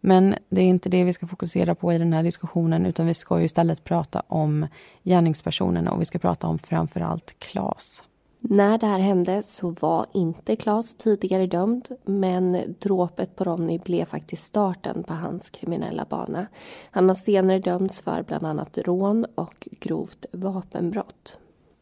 Men 0.00 0.34
det 0.48 0.60
är 0.60 0.66
inte 0.66 0.88
det 0.88 1.04
vi 1.04 1.12
ska 1.12 1.26
fokusera 1.26 1.74
på 1.74 1.92
i 1.92 1.98
den 1.98 2.12
här 2.12 2.22
diskussionen 2.22 2.86
utan 2.86 3.06
vi 3.06 3.14
ska 3.14 3.42
istället 3.42 3.84
prata 3.84 4.22
om 4.26 4.66
gärningspersonerna 5.02 5.90
och 5.90 6.00
vi 6.00 6.04
ska 6.04 6.18
prata 6.18 6.46
om 6.46 6.58
framförallt 6.58 7.38
Klas. 7.38 8.04
När 8.40 8.78
det 8.78 8.86
här 8.86 8.98
hände 8.98 9.42
så 9.42 9.70
var 9.70 10.06
inte 10.12 10.56
Claes 10.56 10.94
tidigare 10.94 11.46
dömd 11.46 11.88
men 12.04 12.74
dråpet 12.78 13.36
på 13.36 13.44
Ronny 13.44 13.78
blev 13.78 14.04
faktiskt 14.04 14.44
starten 14.44 15.02
på 15.02 15.14
hans 15.14 15.50
kriminella 15.50 16.06
bana. 16.10 16.46
Han 16.90 17.08
har 17.08 17.16
senare 17.16 17.58
dömts 17.58 18.00
för 18.00 18.22
bland 18.22 18.46
annat 18.46 18.78
rån 18.78 19.26
och 19.34 19.68
grovt 19.80 20.26
vapenbrott. 20.32 21.38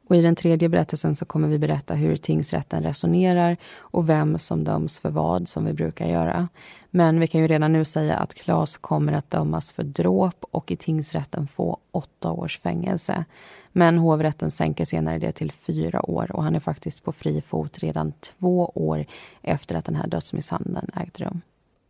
Och 0.08 0.16
I 0.16 0.22
den 0.22 0.36
tredje 0.36 0.68
berättelsen 0.68 1.16
så 1.16 1.24
kommer 1.24 1.48
vi 1.48 1.58
berätta 1.58 1.94
hur 1.94 2.16
tingsrätten 2.16 2.82
resonerar 2.82 3.56
och 3.78 4.08
vem 4.08 4.38
som 4.38 4.64
döms 4.64 5.00
för 5.00 5.10
vad, 5.10 5.48
som 5.48 5.64
vi 5.64 5.72
brukar 5.72 6.06
göra. 6.06 6.48
Men 6.90 7.20
vi 7.20 7.26
kan 7.26 7.40
ju 7.40 7.48
redan 7.48 7.72
nu 7.72 7.84
säga 7.84 8.16
att 8.16 8.34
Claes 8.34 8.76
kommer 8.76 9.12
att 9.12 9.30
dömas 9.30 9.72
för 9.72 9.82
dråp 9.82 10.44
och 10.50 10.70
i 10.70 10.76
tingsrätten 10.76 11.48
få 11.48 11.78
åtta 11.90 12.32
års 12.32 12.60
fängelse. 12.60 13.24
Men 13.72 13.98
hovrätten 13.98 14.50
sänker 14.50 14.84
senare 14.84 15.18
det 15.18 15.32
till 15.32 15.52
fyra 15.52 16.10
år 16.10 16.36
och 16.36 16.44
han 16.44 16.54
är 16.54 16.60
faktiskt 16.60 17.04
på 17.04 17.12
fri 17.12 17.40
fot 17.40 17.78
redan 17.78 18.12
två 18.12 18.72
år 18.74 19.06
efter 19.42 19.74
att 19.74 19.84
den 19.84 19.96
här 19.96 20.06
dödsmisshandeln 20.06 20.90
ägt 20.94 21.20
rum. 21.20 21.40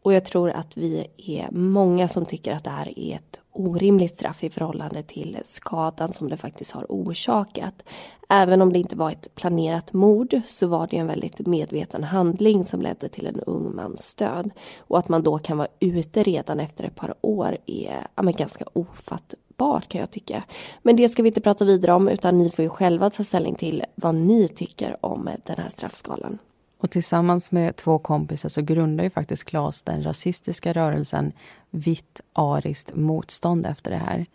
Och 0.07 0.13
jag 0.13 0.25
tror 0.25 0.51
att 0.51 0.77
vi 0.77 1.07
är 1.17 1.49
många 1.51 2.09
som 2.09 2.27
tycker 2.27 2.55
att 2.55 2.65
det 2.65 2.71
här 2.71 2.99
är 2.99 3.17
ett 3.17 3.41
orimligt 3.53 4.17
straff 4.17 4.45
i 4.45 4.51
förhållande 4.51 5.03
till 5.03 5.39
skadan 5.45 6.13
som 6.13 6.29
det 6.29 6.37
faktiskt 6.37 6.71
har 6.71 6.87
orsakat. 6.89 7.83
Även 8.29 8.63
om 8.63 8.73
det 8.73 8.79
inte 8.79 8.97
var 8.97 9.11
ett 9.11 9.35
planerat 9.35 9.93
mord 9.93 10.41
så 10.49 10.67
var 10.67 10.87
det 10.87 10.97
en 10.97 11.07
väldigt 11.07 11.47
medveten 11.47 12.05
handling 12.05 12.65
som 12.65 12.83
ledde 12.83 13.09
till 13.09 13.27
en 13.27 13.41
ung 13.41 13.75
mans 13.75 14.15
död. 14.15 14.51
Och 14.79 14.99
att 14.99 15.09
man 15.09 15.23
då 15.23 15.39
kan 15.39 15.59
vara 15.59 15.69
ute 15.81 16.23
redan 16.23 16.61
efter 16.61 16.85
ett 16.85 16.97
par 16.97 17.15
år 17.21 17.57
är 17.67 18.07
ja, 18.15 18.23
ganska 18.23 18.65
ofattbart 18.73 19.89
kan 19.89 20.01
jag 20.01 20.11
tycka. 20.11 20.43
Men 20.83 20.97
det 20.97 21.09
ska 21.09 21.23
vi 21.23 21.29
inte 21.29 21.41
prata 21.41 21.65
vidare 21.65 21.93
om 21.93 22.09
utan 22.09 22.39
ni 22.39 22.51
får 22.51 22.63
ju 22.63 22.69
själva 22.69 23.11
ta 23.11 23.25
ställning 23.25 23.55
till 23.55 23.85
vad 23.95 24.15
ni 24.15 24.49
tycker 24.49 24.97
om 25.01 25.29
den 25.45 25.57
här 25.57 25.71
straffskalan. 25.71 26.39
Och 26.79 26.91
tillsammans 26.91 27.53
med 27.53 27.77
två 27.77 27.99
kompisar 27.99 28.49
så 28.49 28.63
grundar 28.63 29.05
ju 29.05 29.11
faktiskt 29.11 29.45
Klas 29.45 29.83
den 29.83 30.03
rasistiska 30.03 30.73
rörelsen 30.73 31.33
Vitt 31.71 32.21
ariskt 32.33 32.95
motstånd 32.95 33.67
efter 33.67 33.91
det 33.91 33.97
här. 33.97 34.27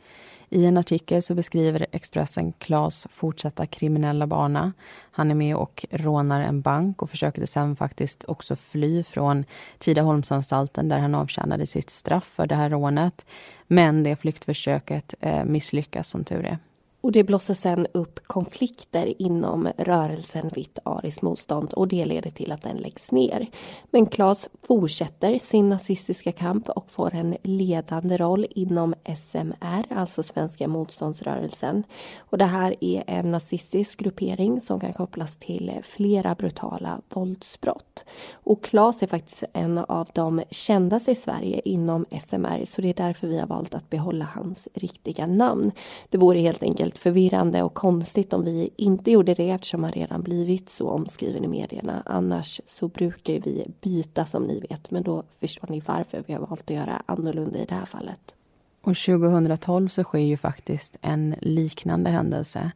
I 0.54 0.66
en 0.66 0.78
artikel 0.78 1.24
så 1.24 1.36
beskriver 1.36 1.86
Expressen 1.92 2.54
Klas 2.54 3.08
fortsatta 3.12 3.66
kriminella 3.66 4.28
bana. 4.28 4.74
Han 5.12 5.32
är 5.32 5.36
med 5.36 5.56
och 5.56 5.86
rånar 5.90 6.42
en 6.42 6.62
bank 6.62 7.02
och 7.02 7.10
försökte 7.10 7.48
sen 7.48 7.76
faktiskt 7.76 8.26
också 8.28 8.56
fly 8.56 9.04
från 9.04 9.46
Tidaholmsanstalten 9.80 10.90
där 10.90 11.00
han 11.00 11.16
avtjänade 11.16 11.68
sitt 11.68 11.90
straff 11.90 12.26
för 12.26 12.48
det 12.48 12.56
här 12.56 12.70
rånet. 12.70 13.26
Men 13.68 14.04
det 14.04 14.16
flyktförsöket 14.16 15.14
eh, 15.20 15.46
misslyckas 15.46 16.10
som 16.10 16.24
tur 16.24 16.46
är. 16.46 16.58
Och 17.02 17.12
det 17.12 17.24
blossar 17.24 17.54
sen 17.54 17.88
upp 17.92 18.20
konflikter 18.28 19.22
inom 19.22 19.70
rörelsen 19.78 20.50
Vitt 20.56 20.80
ariskt 20.84 21.22
motstånd 21.22 21.74
och 21.74 21.88
det 21.88 22.06
leder 22.06 22.32
till 22.32 22.52
att 22.52 22.62
den 22.62 22.78
läggs 22.78 23.12
ner. 23.12 23.48
Men 23.92 24.06
Claes 24.06 24.50
fortsätter 24.68 25.40
sin 25.40 25.70
nazistiska 25.70 26.32
kamp 26.32 26.70
och 26.70 26.92
får 26.92 27.16
en 27.16 27.38
ledande 27.44 28.18
roll 28.18 28.46
inom 28.50 28.96
SMR, 29.18 29.86
alltså 29.90 30.24
Svenska 30.24 30.68
motståndsrörelsen. 30.68 31.84
Och 32.20 32.38
det 32.38 32.46
här 32.46 32.76
är 32.80 33.04
en 33.08 33.32
nazistisk 33.32 34.00
gruppering 34.00 34.62
som 34.62 34.80
kan 34.80 34.94
kopplas 34.94 35.38
till 35.38 35.72
flera 35.84 36.36
brutala 36.36 37.02
våldsbrott. 37.10 38.06
Och 38.34 38.64
Claes 38.64 39.04
är 39.04 39.08
faktiskt 39.08 39.44
en 39.54 39.78
av 39.78 40.10
de 40.14 40.42
kändaste 40.50 41.12
i 41.12 41.16
Sverige 41.16 41.62
inom 41.66 42.06
SMR 42.28 42.66
så 42.66 42.82
det 42.82 42.90
är 42.90 42.94
därför 42.94 43.28
vi 43.28 43.40
har 43.40 43.48
valt 43.48 43.74
att 43.74 43.90
behålla 43.90 44.28
hans 44.36 44.68
riktiga 44.74 45.28
namn. 45.28 45.72
Det 46.10 46.18
vore 46.18 46.40
helt 46.40 46.64
enkelt 46.64 46.91
helt 46.92 47.00
förvirrande 47.00 47.64
och 47.64 47.74
konstigt 47.74 48.34
om 48.34 48.46
vi 48.46 48.70
inte 48.76 49.12
gjorde 49.12 49.34
det 49.34 49.50
eftersom 49.50 49.84
han 49.84 49.92
redan 49.92 50.22
blivit 50.22 50.70
så 50.70 50.90
omskriven 50.90 51.44
i 51.44 51.48
medierna. 51.48 52.04
Annars 52.06 52.62
så 52.66 52.88
brukar 52.88 53.34
vi 53.34 53.68
byta 53.82 54.26
som 54.26 54.44
ni 54.44 54.60
vet 54.60 54.92
men 54.92 55.04
då 55.04 55.24
förstår 55.40 55.68
ni 55.70 55.82
varför 55.86 56.24
vi 56.28 56.34
har 56.34 56.40
valt 56.40 56.62
att 56.62 56.76
göra 56.76 57.04
annorlunda 57.06 57.60
i 57.60 57.66
det 57.66 57.76
här 57.76 57.86
fallet. 57.86 58.36
Och 58.82 58.98
2012 58.98 59.88
så 59.88 60.04
sker 60.04 60.20
ju 60.20 60.38
faktiskt 60.38 60.98
en 61.02 61.36
liknande 61.42 62.10
händelse. 62.10 62.72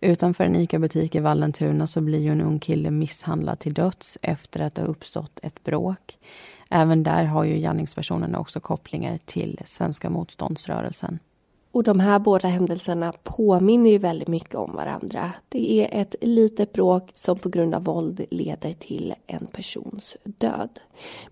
Utanför 0.00 0.44
en 0.44 0.56
ICA-butik 0.56 1.14
i 1.14 1.20
Vallentuna 1.20 1.86
så 1.86 2.00
blir 2.00 2.20
ju 2.20 2.32
en 2.32 2.40
ung 2.40 2.58
kille 2.58 2.90
misshandlad 2.90 3.58
till 3.58 3.74
döds 3.74 4.18
efter 4.22 4.60
att 4.60 4.74
det 4.74 4.82
har 4.82 4.88
uppstått 4.88 5.40
ett 5.42 5.64
bråk. 5.64 6.18
Även 6.70 7.02
där 7.02 7.24
har 7.24 7.44
ju 7.44 7.58
gärningspersonerna 7.58 8.38
också 8.38 8.60
kopplingar 8.60 9.18
till 9.24 9.60
svenska 9.64 10.10
motståndsrörelsen. 10.10 11.18
Och 11.76 11.82
de 11.82 12.00
här 12.00 12.18
båda 12.18 12.48
händelserna 12.48 13.12
påminner 13.22 13.90
ju 13.90 13.98
väldigt 13.98 14.28
mycket 14.28 14.54
om 14.54 14.76
varandra. 14.76 15.32
Det 15.48 15.80
är 15.80 16.00
ett 16.02 16.14
litet 16.20 16.72
bråk 16.72 17.10
som 17.14 17.38
på 17.38 17.48
grund 17.48 17.74
av 17.74 17.84
våld 17.84 18.24
leder 18.30 18.72
till 18.72 19.14
en 19.26 19.46
persons 19.46 20.16
död. 20.24 20.80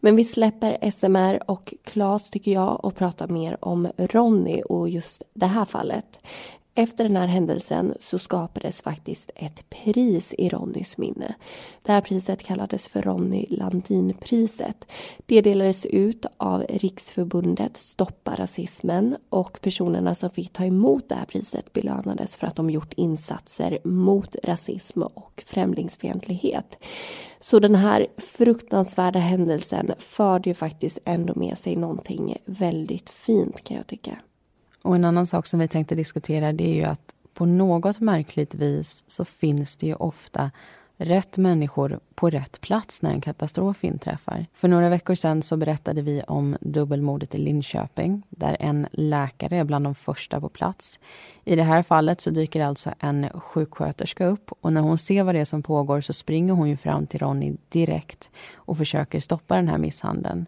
Men 0.01 0.17
vi 0.17 0.25
släpper 0.25 0.91
SMR 0.91 1.51
och 1.51 1.75
Klas 1.85 2.31
tycker 2.31 2.53
jag 2.53 2.85
och 2.85 2.95
pratar 2.95 3.29
mer 3.29 3.57
om 3.61 3.89
Ronny 3.97 4.63
och 4.63 4.89
just 4.89 5.23
det 5.35 5.47
här 5.47 5.65
fallet. 5.65 6.19
Efter 6.77 7.05
den 7.05 7.17
här 7.17 7.27
händelsen 7.27 7.95
så 8.01 8.19
skapades 8.19 8.83
faktiskt 8.83 9.31
ett 9.35 9.71
pris 9.71 10.35
i 10.39 10.49
Ronnys 10.49 10.99
minne. 10.99 11.35
Det 11.83 11.93
här 11.93 12.01
priset 12.01 12.43
kallades 12.43 12.89
för 12.89 13.03
Ronny 13.03 13.47
Landinpriset. 13.51 14.85
Det 15.27 15.41
delades 15.41 15.87
ut 15.87 16.27
av 16.37 16.65
Riksförbundet 16.69 17.77
Stoppa 17.77 18.35
rasismen 18.37 19.17
och 19.29 19.59
personerna 19.63 20.15
som 20.15 20.31
fick 20.31 20.53
ta 20.53 20.65
emot 20.65 21.09
det 21.09 21.15
här 21.15 21.25
priset 21.25 21.73
belönades 21.73 22.37
för 22.37 22.47
att 22.47 22.57
de 22.57 22.71
gjort 22.71 22.93
insatser 22.93 23.79
mot 23.85 24.37
rasism 24.45 25.03
och 25.03 25.43
främlingsfientlighet. 25.47 26.85
Så 27.41 27.61
den 27.61 27.75
här 27.75 28.07
fruktansvärda 28.17 29.19
händelsen 29.19 29.93
förde 29.99 30.51
ju 30.51 30.55
faktiskt 30.55 30.99
ändå 31.05 31.35
med 31.37 31.59
sig 31.59 31.77
någonting 31.77 32.37
väldigt 32.45 33.11
fint 33.11 33.65
kan 33.65 33.77
jag 33.77 33.87
tycka. 33.87 34.17
Och 34.85 34.95
en 34.95 35.05
annan 35.05 35.27
sak 35.27 35.47
som 35.47 35.61
vi 35.61 35.69
tänkte 35.69 35.95
diskutera 35.95 36.53
det 36.53 36.65
är 36.65 36.75
ju 36.75 36.85
att 36.85 37.15
på 37.35 37.47
något 37.47 38.01
märkligt 38.01 38.55
vis 38.55 39.05
så 39.07 39.25
finns 39.25 39.77
det 39.77 39.87
ju 39.87 39.95
ofta 39.95 40.51
rätt 40.97 41.37
människor 41.37 42.01
på 42.15 42.31
rätt 42.31 42.61
plats 42.61 43.03
när 43.03 43.11
en 43.11 43.21
katastrof 43.21 43.85
inträffar. 43.85 44.47
För 44.53 44.69
några 44.69 44.89
veckor 44.89 45.15
sedan 45.15 45.43
så 45.43 45.57
berättade 45.57 46.03
vi 46.03 46.23
om 46.23 46.57
dubbelmordet 46.61 47.35
i 47.35 47.39
Linköping 47.39 48.23
där 48.31 48.57
en 48.61 48.87
läkare 48.93 49.57
är 49.57 49.65
bland 49.65 49.87
de 49.87 49.95
första 49.95 50.41
på 50.41 50.49
plats. 50.49 50.99
I 51.45 51.57
det 51.57 51.63
här 51.63 51.83
fallet 51.83 52.21
så 52.21 52.31
dyker 52.31 52.61
alltså 52.61 52.91
en 52.99 53.29
sjuksköterska 53.35 54.27
upp 54.27 54.53
och 54.61 54.73
när 54.73 54.81
hon 54.81 54.99
ser 54.99 55.23
vad 55.25 55.35
det 55.35 55.41
är 55.41 55.45
som 55.45 55.63
pågår 55.63 56.01
så 56.01 56.13
springer 56.13 56.53
hon 56.53 56.69
ju 56.69 56.77
fram 56.77 57.07
till 57.07 57.21
Ronny 57.21 57.57
direkt 57.69 58.31
och 58.55 58.79
försöker 58.79 59.21
stoppa 59.21 59.57
den 59.57 59.69
här 59.69 59.79
misshandeln. 59.79 60.47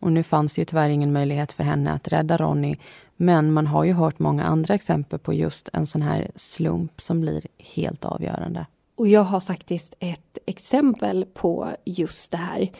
Och 0.00 0.12
nu 0.12 0.22
fanns 0.22 0.54
det 0.54 0.60
ju 0.60 0.64
tyvärr 0.64 0.88
ingen 0.88 1.12
möjlighet 1.12 1.52
för 1.52 1.64
henne 1.64 1.92
att 1.92 2.08
rädda 2.08 2.36
Ronny 2.36 2.76
men 3.20 3.52
man 3.52 3.66
har 3.66 3.84
ju 3.84 3.92
hört 3.92 4.18
många 4.18 4.44
andra 4.44 4.74
exempel 4.74 5.18
på 5.18 5.32
just 5.32 5.68
en 5.72 5.86
sån 5.86 6.02
här 6.02 6.30
slump 6.34 7.00
som 7.00 7.20
blir 7.20 7.46
helt 7.58 8.04
avgörande. 8.04 8.66
Och 8.96 9.08
jag 9.08 9.24
har 9.24 9.40
faktiskt 9.40 9.94
ett 9.98 10.38
exempel 10.46 11.24
på 11.34 11.68
just 11.84 12.30
det 12.30 12.36
här. 12.36 12.70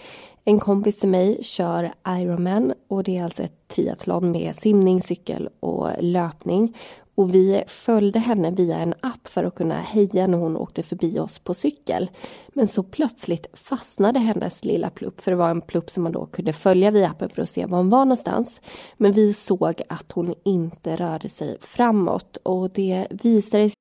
En 0.44 0.60
kompis 0.60 1.00
till 1.00 1.08
mig 1.08 1.38
kör 1.42 1.92
Ironman 2.08 2.74
och 2.88 3.04
det 3.04 3.18
är 3.18 3.24
alltså 3.24 3.42
ett 3.42 3.68
triathlon 3.68 4.30
med 4.30 4.56
simning, 4.56 5.02
cykel 5.02 5.48
och 5.60 5.90
löpning. 6.00 6.76
Och 7.18 7.34
vi 7.34 7.62
följde 7.66 8.18
henne 8.18 8.50
via 8.50 8.78
en 8.78 8.94
app 9.00 9.28
för 9.28 9.44
att 9.44 9.54
kunna 9.54 9.80
heja 9.80 10.26
när 10.26 10.38
hon 10.38 10.56
åkte 10.56 10.82
förbi 10.82 11.18
oss 11.18 11.38
på 11.38 11.54
cykel. 11.54 12.10
Men 12.48 12.68
så 12.68 12.82
plötsligt 12.82 13.46
fastnade 13.52 14.18
hennes 14.18 14.64
lilla 14.64 14.90
plupp, 14.90 15.20
för 15.20 15.30
det 15.30 15.36
var 15.36 15.50
en 15.50 15.60
plupp 15.60 15.90
som 15.90 16.02
man 16.02 16.12
då 16.12 16.26
kunde 16.26 16.52
följa 16.52 16.90
via 16.90 17.08
appen 17.08 17.30
för 17.30 17.42
att 17.42 17.50
se 17.50 17.66
var 17.66 17.78
hon 17.78 17.90
var 17.90 18.04
någonstans. 18.04 18.60
Men 18.96 19.12
vi 19.12 19.34
såg 19.34 19.82
att 19.88 20.12
hon 20.12 20.34
inte 20.44 20.96
rörde 20.96 21.28
sig 21.28 21.58
framåt 21.60 22.38
och 22.42 22.70
det 22.70 23.06
visade 23.10 23.70
sig 23.70 23.74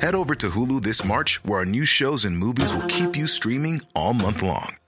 Head 0.00 0.14
over 0.14 0.34
to 0.34 0.46
Hulu 0.46 0.80
this 0.80 1.04
March, 1.04 1.40
where 1.44 1.58
our 1.58 1.64
new 1.64 1.86
shows 1.86 2.24
and 2.24 2.38
movies 2.38 2.74
will 2.74 2.88
keep 2.88 3.16
you 3.16 3.26
streaming 3.26 3.80
all 3.94 4.14
month 4.14 4.42
long. 4.44 4.87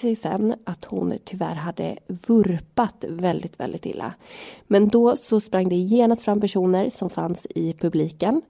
Sig 0.00 0.16
sen 0.16 0.54
att 0.64 0.84
hon 0.84 1.14
tyvärr 1.24 1.54
hade 1.54 1.96
vurpat 2.06 3.04
väldigt, 3.08 3.60
väldigt 3.60 3.86
illa. 3.86 4.14
Men 4.66 4.88
då 4.88 5.16
så 5.16 5.40
sprang 5.40 5.68
det 5.68 5.74
genast 5.74 6.22
fram 6.22 6.40
personer 6.40 6.90
som 6.90 7.10
fanns 7.10 7.46
i 7.54 7.72
publiken. 7.72 8.42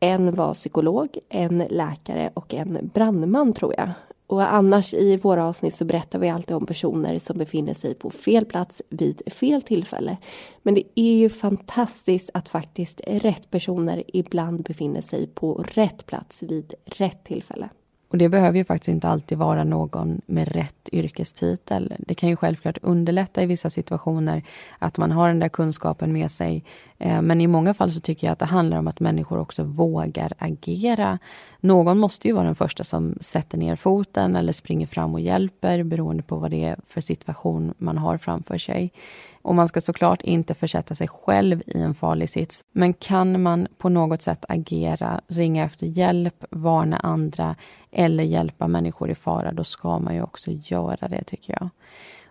En 0.00 0.34
var 0.34 0.54
psykolog, 0.54 1.18
en 1.28 1.58
läkare 1.58 2.30
och 2.34 2.54
en 2.54 2.90
brandman 2.94 3.52
tror 3.52 3.74
jag. 3.76 3.90
Och 4.26 4.54
annars 4.54 4.94
i 4.94 5.16
våra 5.16 5.46
avsnitt 5.46 5.74
så 5.74 5.84
berättar 5.84 6.18
vi 6.18 6.28
alltid 6.28 6.56
om 6.56 6.66
personer 6.66 7.18
som 7.18 7.38
befinner 7.38 7.74
sig 7.74 7.94
på 7.94 8.10
fel 8.10 8.44
plats 8.44 8.82
vid 8.88 9.22
fel 9.26 9.62
tillfälle. 9.62 10.16
Men 10.62 10.74
det 10.74 10.82
är 10.94 11.14
ju 11.14 11.28
fantastiskt 11.28 12.30
att 12.34 12.48
faktiskt 12.48 13.00
rätt 13.06 13.50
personer 13.50 14.02
ibland 14.06 14.62
befinner 14.62 15.02
sig 15.02 15.26
på 15.26 15.54
rätt 15.54 16.06
plats 16.06 16.42
vid 16.42 16.74
rätt 16.84 17.24
tillfälle. 17.24 17.68
Och 18.10 18.18
det 18.18 18.28
behöver 18.28 18.58
ju 18.58 18.64
faktiskt 18.64 18.88
inte 18.88 19.08
alltid 19.08 19.38
vara 19.38 19.64
någon 19.64 20.20
med 20.26 20.48
rätt 20.48 20.88
yrkestitel. 20.92 21.94
Det 21.98 22.14
kan 22.14 22.28
ju 22.28 22.36
självklart 22.36 22.78
underlätta 22.82 23.42
i 23.42 23.46
vissa 23.46 23.70
situationer 23.70 24.42
att 24.78 24.98
man 24.98 25.12
har 25.12 25.28
den 25.28 25.38
där 25.38 25.48
kunskapen 25.48 26.12
med 26.12 26.30
sig. 26.30 26.64
Eh, 26.98 27.22
men 27.22 27.40
i 27.40 27.46
många 27.46 27.74
fall 27.74 27.92
så 27.92 28.00
tycker 28.00 28.26
jag 28.26 28.32
att 28.32 28.38
det 28.38 28.44
handlar 28.44 28.78
om 28.78 28.88
att 28.88 29.00
människor 29.00 29.38
också 29.38 29.62
vågar 29.62 30.32
agera. 30.38 31.18
Någon 31.60 31.98
måste 31.98 32.28
ju 32.28 32.34
vara 32.34 32.44
den 32.44 32.54
första 32.54 32.84
som 32.84 33.18
sätter 33.20 33.58
ner 33.58 33.76
foten 33.76 34.36
eller 34.36 34.52
springer 34.52 34.86
fram 34.86 35.14
och 35.14 35.20
hjälper 35.20 35.82
beroende 35.82 36.22
på 36.22 36.36
vad 36.36 36.50
det 36.50 36.64
är 36.64 36.76
för 36.86 37.00
situation 37.00 37.74
man 37.78 37.98
har 37.98 38.18
framför 38.18 38.58
sig. 38.58 38.92
Och 39.48 39.54
man 39.54 39.68
ska 39.68 39.80
såklart 39.80 40.22
inte 40.22 40.54
försätta 40.54 40.94
sig 40.94 41.08
själv 41.08 41.62
i 41.66 41.82
en 41.82 41.94
farlig 41.94 42.30
sits. 42.30 42.64
Men 42.72 42.94
kan 42.94 43.42
man 43.42 43.68
på 43.78 43.88
något 43.88 44.22
sätt 44.22 44.44
agera, 44.48 45.20
ringa 45.28 45.64
efter 45.64 45.86
hjälp, 45.86 46.44
varna 46.50 46.96
andra 46.96 47.56
eller 47.90 48.24
hjälpa 48.24 48.68
människor 48.68 49.10
i 49.10 49.14
fara, 49.14 49.52
då 49.52 49.64
ska 49.64 49.98
man 49.98 50.14
ju 50.14 50.22
också 50.22 50.50
göra 50.50 51.08
det 51.08 51.24
tycker 51.24 51.56
jag. 51.60 51.68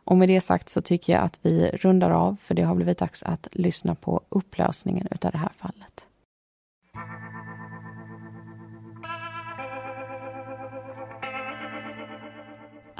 Och 0.03 0.17
med 0.17 0.30
det 0.30 0.41
sagt 0.41 0.69
så 0.69 0.82
tycker 0.82 1.13
jag 1.13 1.23
att 1.23 1.39
vi 1.41 1.69
rundar 1.73 2.12
av 2.12 2.36
för 2.43 2.56
det 2.56 2.62
har 2.62 2.75
blivit 2.75 2.97
dags 2.97 3.23
att 3.23 3.47
lyssna 3.51 3.95
på 3.95 4.21
upplösningen 4.30 5.08
utav 5.12 5.32
det 5.32 5.38
här 5.38 5.51
fallet. 5.56 6.08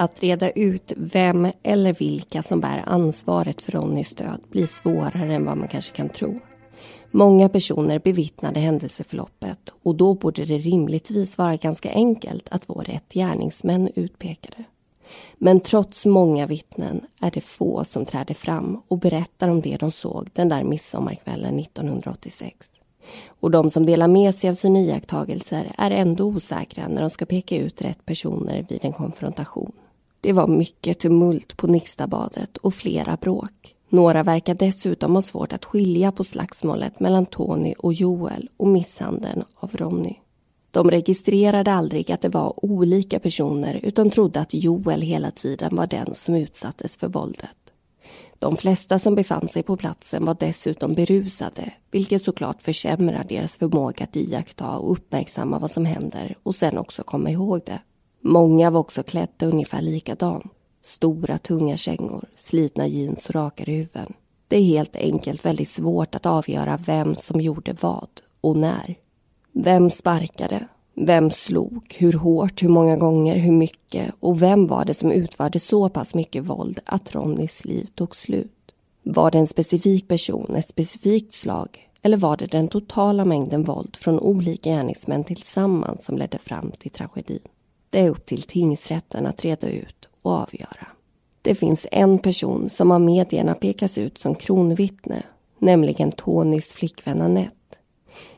Att 0.00 0.22
reda 0.22 0.50
ut 0.50 0.92
vem 0.96 1.48
eller 1.62 1.92
vilka 1.92 2.42
som 2.42 2.60
bär 2.60 2.82
ansvaret 2.86 3.62
för 3.62 3.72
Ronnys 3.72 4.14
död 4.14 4.40
blir 4.50 4.66
svårare 4.66 5.34
än 5.34 5.44
vad 5.44 5.58
man 5.58 5.68
kanske 5.68 5.96
kan 5.96 6.08
tro. 6.08 6.38
Många 7.10 7.48
personer 7.48 7.98
bevittnade 7.98 8.60
händelseförloppet 8.60 9.72
och 9.82 9.94
då 9.94 10.14
borde 10.14 10.44
det 10.44 10.58
rimligtvis 10.58 11.38
vara 11.38 11.56
ganska 11.56 11.90
enkelt 11.90 12.48
att 12.50 12.64
få 12.64 12.74
rätt 12.74 13.12
gärningsmän 13.12 13.90
utpekade. 13.94 14.64
Men 15.38 15.60
trots 15.60 16.06
många 16.06 16.46
vittnen 16.46 17.00
är 17.20 17.30
det 17.30 17.40
få 17.40 17.84
som 17.84 18.04
träder 18.04 18.34
fram 18.34 18.82
och 18.88 18.98
berättar 18.98 19.48
om 19.48 19.60
det 19.60 19.76
de 19.76 19.90
såg 19.90 20.28
den 20.32 20.48
där 20.48 20.64
midsommarkvällen 20.64 21.58
1986. 21.58 22.66
Och 23.40 23.50
de 23.50 23.70
som 23.70 23.86
delar 23.86 24.08
med 24.08 24.34
sig 24.34 24.50
av 24.50 24.54
sina 24.54 24.78
iakttagelser 24.78 25.72
är 25.78 25.90
ändå 25.90 26.24
osäkra 26.24 26.88
när 26.88 27.00
de 27.00 27.10
ska 27.10 27.26
peka 27.26 27.56
ut 27.56 27.82
rätt 27.82 28.06
personer 28.06 28.66
vid 28.68 28.84
en 28.84 28.92
konfrontation. 28.92 29.72
Det 30.20 30.32
var 30.32 30.46
mycket 30.46 30.98
tumult 30.98 31.56
på 31.56 31.66
Nixtabadet 31.66 32.56
och 32.56 32.74
flera 32.74 33.16
bråk. 33.16 33.74
Några 33.88 34.22
verkar 34.22 34.54
dessutom 34.54 35.14
ha 35.14 35.22
svårt 35.22 35.52
att 35.52 35.64
skilja 35.64 36.12
på 36.12 36.24
slagsmålet 36.24 37.00
mellan 37.00 37.26
Tony 37.26 37.74
och 37.78 37.92
Joel 37.92 38.48
och 38.56 38.68
misshandeln 38.68 39.44
av 39.54 39.70
Ronny. 39.76 40.14
De 40.70 40.90
registrerade 40.90 41.72
aldrig 41.72 42.12
att 42.12 42.20
det 42.20 42.28
var 42.28 42.64
olika 42.64 43.18
personer 43.18 43.80
utan 43.82 44.10
trodde 44.10 44.40
att 44.40 44.54
Joel 44.54 45.02
hela 45.02 45.30
tiden 45.30 45.76
var 45.76 45.86
den 45.86 46.14
som 46.14 46.34
utsattes 46.34 46.96
för 46.96 47.08
våldet. 47.08 47.50
De 48.38 48.56
flesta 48.56 48.98
som 48.98 49.14
befann 49.14 49.48
sig 49.48 49.62
på 49.62 49.76
platsen 49.76 50.24
var 50.24 50.36
dessutom 50.40 50.92
berusade 50.92 51.72
vilket 51.90 52.24
såklart 52.24 52.62
försämrar 52.62 53.24
deras 53.28 53.56
förmåga 53.56 54.04
att 54.04 54.16
iaktta 54.16 54.78
och 54.78 54.92
uppmärksamma 54.92 55.58
vad 55.58 55.70
som 55.70 55.84
händer 55.84 56.36
och 56.42 56.56
sen 56.56 56.78
också 56.78 57.02
komma 57.02 57.30
ihåg 57.30 57.60
det. 57.66 57.80
Många 58.28 58.70
var 58.70 58.80
också 58.80 59.02
klädda 59.02 59.46
ungefär 59.46 59.80
likadant. 59.80 60.44
Stora 60.82 61.38
tunga 61.38 61.76
kängor, 61.76 62.24
slitna 62.36 62.86
jeans 62.86 63.26
och 63.26 63.34
rakade 63.34 63.72
huvuden. 63.72 64.12
Det 64.48 64.56
är 64.56 64.62
helt 64.62 64.96
enkelt 64.96 65.44
väldigt 65.44 65.70
svårt 65.70 66.14
att 66.14 66.26
avgöra 66.26 66.76
vem 66.86 67.16
som 67.16 67.40
gjorde 67.40 67.76
vad 67.80 68.08
och 68.40 68.56
när. 68.56 68.94
Vem 69.52 69.90
sparkade? 69.90 70.66
Vem 70.94 71.30
slog? 71.30 71.96
Hur 71.98 72.12
hårt? 72.12 72.62
Hur 72.62 72.68
många 72.68 72.96
gånger? 72.96 73.36
Hur 73.36 73.52
mycket? 73.52 74.14
Och 74.20 74.42
vem 74.42 74.66
var 74.66 74.84
det 74.84 74.94
som 74.94 75.12
utförde 75.12 75.60
så 75.60 75.88
pass 75.88 76.14
mycket 76.14 76.44
våld 76.44 76.80
att 76.84 77.14
Ronnys 77.14 77.64
liv 77.64 77.88
tog 77.94 78.16
slut? 78.16 78.74
Var 79.02 79.30
det 79.30 79.38
en 79.38 79.46
specifik 79.46 80.08
person, 80.08 80.54
ett 80.54 80.68
specifikt 80.68 81.32
slag? 81.32 81.88
Eller 82.02 82.16
var 82.16 82.36
det 82.36 82.46
den 82.46 82.68
totala 82.68 83.24
mängden 83.24 83.62
våld 83.62 83.96
från 83.96 84.20
olika 84.20 84.70
gärningsmän 84.70 85.24
tillsammans 85.24 86.04
som 86.04 86.18
ledde 86.18 86.38
fram 86.38 86.70
till 86.70 86.90
tragedin? 86.90 87.40
Det 87.90 88.00
är 88.00 88.10
upp 88.10 88.26
till 88.26 88.42
tingsrätten 88.42 89.26
att 89.26 89.44
reda 89.44 89.70
ut 89.70 90.08
och 90.22 90.32
avgöra. 90.32 90.86
Det 91.42 91.54
finns 91.54 91.86
en 91.92 92.18
person 92.18 92.70
som 92.70 92.90
av 92.90 93.00
medierna 93.00 93.54
pekas 93.54 93.98
ut 93.98 94.18
som 94.18 94.34
kronvittne, 94.34 95.22
nämligen 95.58 96.12
Tonys 96.12 96.72
flickvän 96.72 97.22
Annette. 97.22 97.54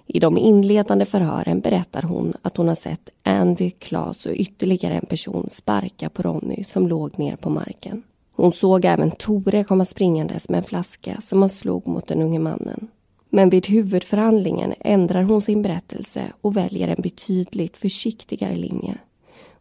I 0.06 0.20
de 0.20 0.38
inledande 0.38 1.04
förhören 1.04 1.60
berättar 1.60 2.02
hon 2.02 2.32
att 2.42 2.56
hon 2.56 2.68
har 2.68 2.74
sett 2.74 3.08
Andy, 3.22 3.70
Klas 3.70 4.26
och 4.26 4.32
ytterligare 4.32 4.94
en 4.94 5.06
person 5.06 5.48
sparka 5.50 6.08
på 6.08 6.22
Ronny 6.22 6.64
som 6.64 6.88
låg 6.88 7.18
ner 7.18 7.36
på 7.36 7.50
marken. 7.50 8.02
Hon 8.32 8.52
såg 8.52 8.84
även 8.84 9.10
Tore 9.10 9.64
komma 9.64 9.84
springandes 9.84 10.48
med 10.48 10.58
en 10.58 10.64
flaska 10.64 11.20
som 11.20 11.40
han 11.42 11.48
slog 11.48 11.88
mot 11.88 12.06
den 12.06 12.22
unge 12.22 12.38
mannen. 12.38 12.88
Men 13.30 13.50
vid 13.50 13.66
huvudförhandlingen 13.66 14.74
ändrar 14.80 15.22
hon 15.22 15.42
sin 15.42 15.62
berättelse 15.62 16.22
och 16.40 16.56
väljer 16.56 16.88
en 16.88 17.02
betydligt 17.02 17.76
försiktigare 17.76 18.56
linje. 18.56 18.98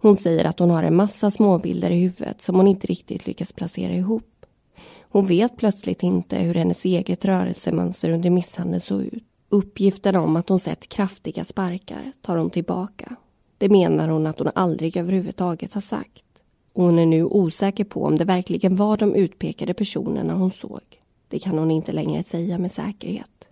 Hon 0.02 0.16
säger 0.16 0.46
att 0.46 0.60
hon 0.60 0.70
har 0.70 0.84
en 0.84 0.96
massa 0.96 1.32
småbilder 1.32 1.92
i 1.92 2.00
huvudet 2.00 2.42
som 2.42 2.56
hon 2.56 2.68
inte 2.68 2.88
riktigt 2.88 3.28
lyckas 3.28 3.54
placera 3.54 3.94
ihop. 3.94 4.46
Hon 5.02 5.26
vet 5.26 5.58
plötsligt 5.58 6.04
inte 6.04 6.36
hur 6.36 6.54
hennes 6.54 6.86
eget 6.86 7.26
rörelsemönster 7.26 8.10
under 8.10 8.30
misshandeln 8.30 8.82
såg 8.82 9.02
ut. 9.02 9.24
Uppgiften 9.50 10.16
om 10.16 10.36
att 10.36 10.50
hon 10.50 10.60
sett 10.60 10.90
kraftiga 10.90 11.46
sparkar 11.46 12.12
tar 12.22 12.38
hon 12.38 12.50
tillbaka. 12.50 13.16
Det 13.58 13.70
menar 13.70 14.08
hon 14.08 14.28
att 14.28 14.40
hon 14.40 14.52
aldrig 14.56 14.98
överhuvudtaget 14.98 15.74
har 15.74 15.82
sagt. 15.82 16.24
Och 16.74 16.84
hon 16.84 17.00
är 17.00 17.06
nu 17.06 17.24
osäker 17.24 17.84
på 17.84 18.04
om 18.04 18.18
det 18.18 18.26
verkligen 18.26 18.76
var 18.76 18.98
de 18.98 19.16
utpekade 19.16 19.74
personerna 19.74 20.34
hon 20.34 20.52
såg. 20.52 20.82
Det 21.28 21.40
kan 21.40 21.58
hon 21.58 21.72
inte 21.72 21.92
längre 21.92 22.24
säga 22.24 22.58
med 22.58 22.72
säkerhet. 22.72 23.49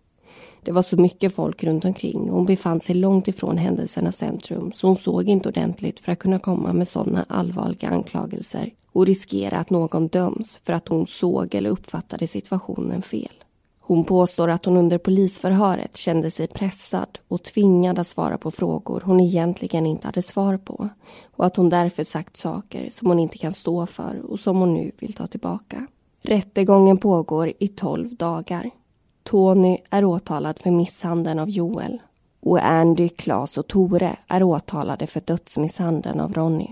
Det 0.67 0.73
var 0.73 0.83
så 0.83 0.97
mycket 0.97 1.35
folk 1.35 1.63
runt 1.63 1.85
omkring 1.85 2.29
och 2.29 2.35
hon 2.35 2.45
befann 2.45 2.79
sig 2.79 2.95
långt 2.95 3.27
ifrån 3.27 3.57
händelsernas 3.57 4.17
centrum 4.17 4.71
så 4.75 4.87
hon 4.87 4.97
såg 4.97 5.29
inte 5.29 5.49
ordentligt 5.49 5.99
för 5.99 6.11
att 6.11 6.19
kunna 6.19 6.39
komma 6.39 6.73
med 6.73 6.87
sådana 6.87 7.25
allvarliga 7.29 7.89
anklagelser 7.89 8.71
och 8.91 9.05
riskera 9.05 9.57
att 9.57 9.69
någon 9.69 10.07
döms 10.07 10.59
för 10.63 10.73
att 10.73 10.87
hon 10.87 11.05
såg 11.07 11.55
eller 11.55 11.69
uppfattade 11.69 12.27
situationen 12.27 13.01
fel. 13.01 13.43
Hon 13.79 14.05
påstår 14.05 14.47
att 14.47 14.65
hon 14.65 14.77
under 14.77 14.97
polisförhöret 14.97 15.97
kände 15.97 16.31
sig 16.31 16.47
pressad 16.47 17.19
och 17.27 17.43
tvingad 17.43 17.99
att 17.99 18.07
svara 18.07 18.37
på 18.37 18.51
frågor 18.51 19.01
hon 19.05 19.19
egentligen 19.19 19.85
inte 19.85 20.07
hade 20.07 20.21
svar 20.21 20.57
på 20.57 20.89
och 21.35 21.45
att 21.45 21.55
hon 21.55 21.69
därför 21.69 22.03
sagt 22.03 22.37
saker 22.37 22.89
som 22.89 23.07
hon 23.07 23.19
inte 23.19 23.37
kan 23.37 23.53
stå 23.53 23.85
för 23.85 24.21
och 24.31 24.39
som 24.39 24.57
hon 24.57 24.73
nu 24.73 24.91
vill 24.99 25.13
ta 25.13 25.27
tillbaka. 25.27 25.87
Rättegången 26.21 26.97
pågår 26.97 27.51
i 27.59 27.67
tolv 27.67 28.15
dagar. 28.15 28.71
Tony 29.27 29.77
är 29.89 30.05
åtalad 30.05 30.59
för 30.59 30.71
misshandeln 30.71 31.39
av 31.39 31.49
Joel 31.49 32.01
och 32.41 32.65
Andy, 32.65 33.09
Klas 33.09 33.57
och 33.57 33.67
Tore 33.67 34.15
är 34.27 34.43
åtalade 34.43 35.07
för 35.07 35.21
dödsmisshandeln 35.25 36.19
av 36.19 36.33
Ronny. 36.33 36.67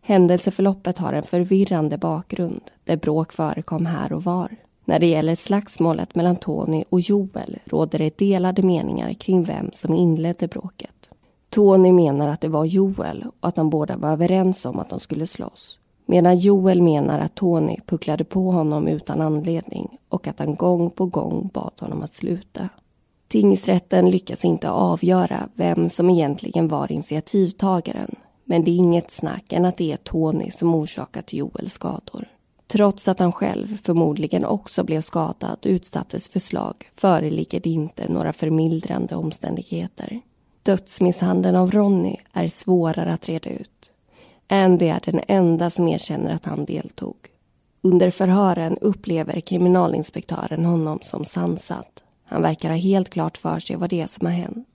Händelseförloppet 0.00 0.98
har 0.98 1.12
en 1.12 1.22
förvirrande 1.22 1.98
bakgrund 1.98 2.60
där 2.84 2.96
bråk 2.96 3.32
förekom 3.32 3.86
här 3.86 4.12
och 4.12 4.24
var. 4.24 4.56
När 4.84 4.98
det 4.98 5.06
gäller 5.06 5.34
slagsmålet 5.34 6.14
mellan 6.14 6.36
Tony 6.36 6.84
och 6.88 7.00
Joel 7.00 7.58
råder 7.64 7.98
det 7.98 8.18
delade 8.18 8.62
meningar 8.62 9.12
kring 9.12 9.44
vem 9.44 9.70
som 9.72 9.94
inledde 9.94 10.48
bråket. 10.48 11.10
Tony 11.50 11.92
menar 11.92 12.28
att 12.28 12.40
det 12.40 12.48
var 12.48 12.64
Joel 12.64 13.24
och 13.40 13.48
att 13.48 13.54
de 13.54 13.70
båda 13.70 13.96
var 13.96 14.12
överens 14.12 14.64
om 14.64 14.78
att 14.78 14.90
de 14.90 15.00
skulle 15.00 15.26
slåss. 15.26 15.78
Medan 16.06 16.38
Joel 16.38 16.82
menar 16.82 17.18
att 17.18 17.34
Tony 17.34 17.76
pucklade 17.86 18.24
på 18.24 18.50
honom 18.50 18.88
utan 18.88 19.20
anledning 19.20 19.98
och 20.08 20.26
att 20.26 20.38
han 20.38 20.54
gång 20.54 20.90
på 20.90 21.06
gång 21.06 21.50
bad 21.54 21.72
honom 21.80 22.02
att 22.02 22.14
sluta. 22.14 22.68
Tingsrätten 23.28 24.10
lyckas 24.10 24.44
inte 24.44 24.70
avgöra 24.70 25.48
vem 25.54 25.90
som 25.90 26.10
egentligen 26.10 26.68
var 26.68 26.92
initiativtagaren 26.92 28.14
men 28.44 28.64
det 28.64 28.70
är 28.70 28.76
inget 28.76 29.10
snack 29.10 29.52
än 29.52 29.64
att 29.64 29.76
det 29.76 29.92
är 29.92 29.96
Tony 29.96 30.50
som 30.50 30.74
orsakat 30.74 31.32
Joels 31.32 31.72
skador. 31.72 32.28
Trots 32.66 33.08
att 33.08 33.18
han 33.18 33.32
själv 33.32 33.76
förmodligen 33.82 34.44
också 34.44 34.84
blev 34.84 35.00
skadad 35.00 35.58
och 35.60 35.66
utsattes 35.66 36.28
för 36.28 36.40
slag 36.40 36.90
föreligger 36.94 37.60
det 37.60 37.70
inte 37.70 38.12
några 38.12 38.32
förmildrande 38.32 39.16
omständigheter. 39.16 40.20
Dödsmisshandeln 40.62 41.56
av 41.56 41.70
Ronny 41.70 42.16
är 42.32 42.48
svårare 42.48 43.12
att 43.12 43.28
reda 43.28 43.50
ut. 43.50 43.92
Andy 44.48 44.86
är 44.86 45.00
den 45.04 45.20
enda 45.28 45.70
som 45.70 45.88
erkänner 45.88 46.34
att 46.34 46.44
han 46.44 46.64
deltog. 46.64 47.16
Under 47.82 48.10
förhören 48.10 48.78
upplever 48.80 49.40
kriminalinspektören 49.40 50.64
honom 50.64 50.98
som 51.02 51.24
sansad. 51.24 51.86
Han 52.24 52.42
verkar 52.42 52.68
ha 52.70 52.76
helt 52.76 53.10
klart 53.10 53.38
för 53.38 53.58
sig 53.58 53.76
vad 53.76 53.90
det 53.90 54.00
är 54.00 54.06
som 54.06 54.26
har 54.26 54.32
hänt. 54.32 54.68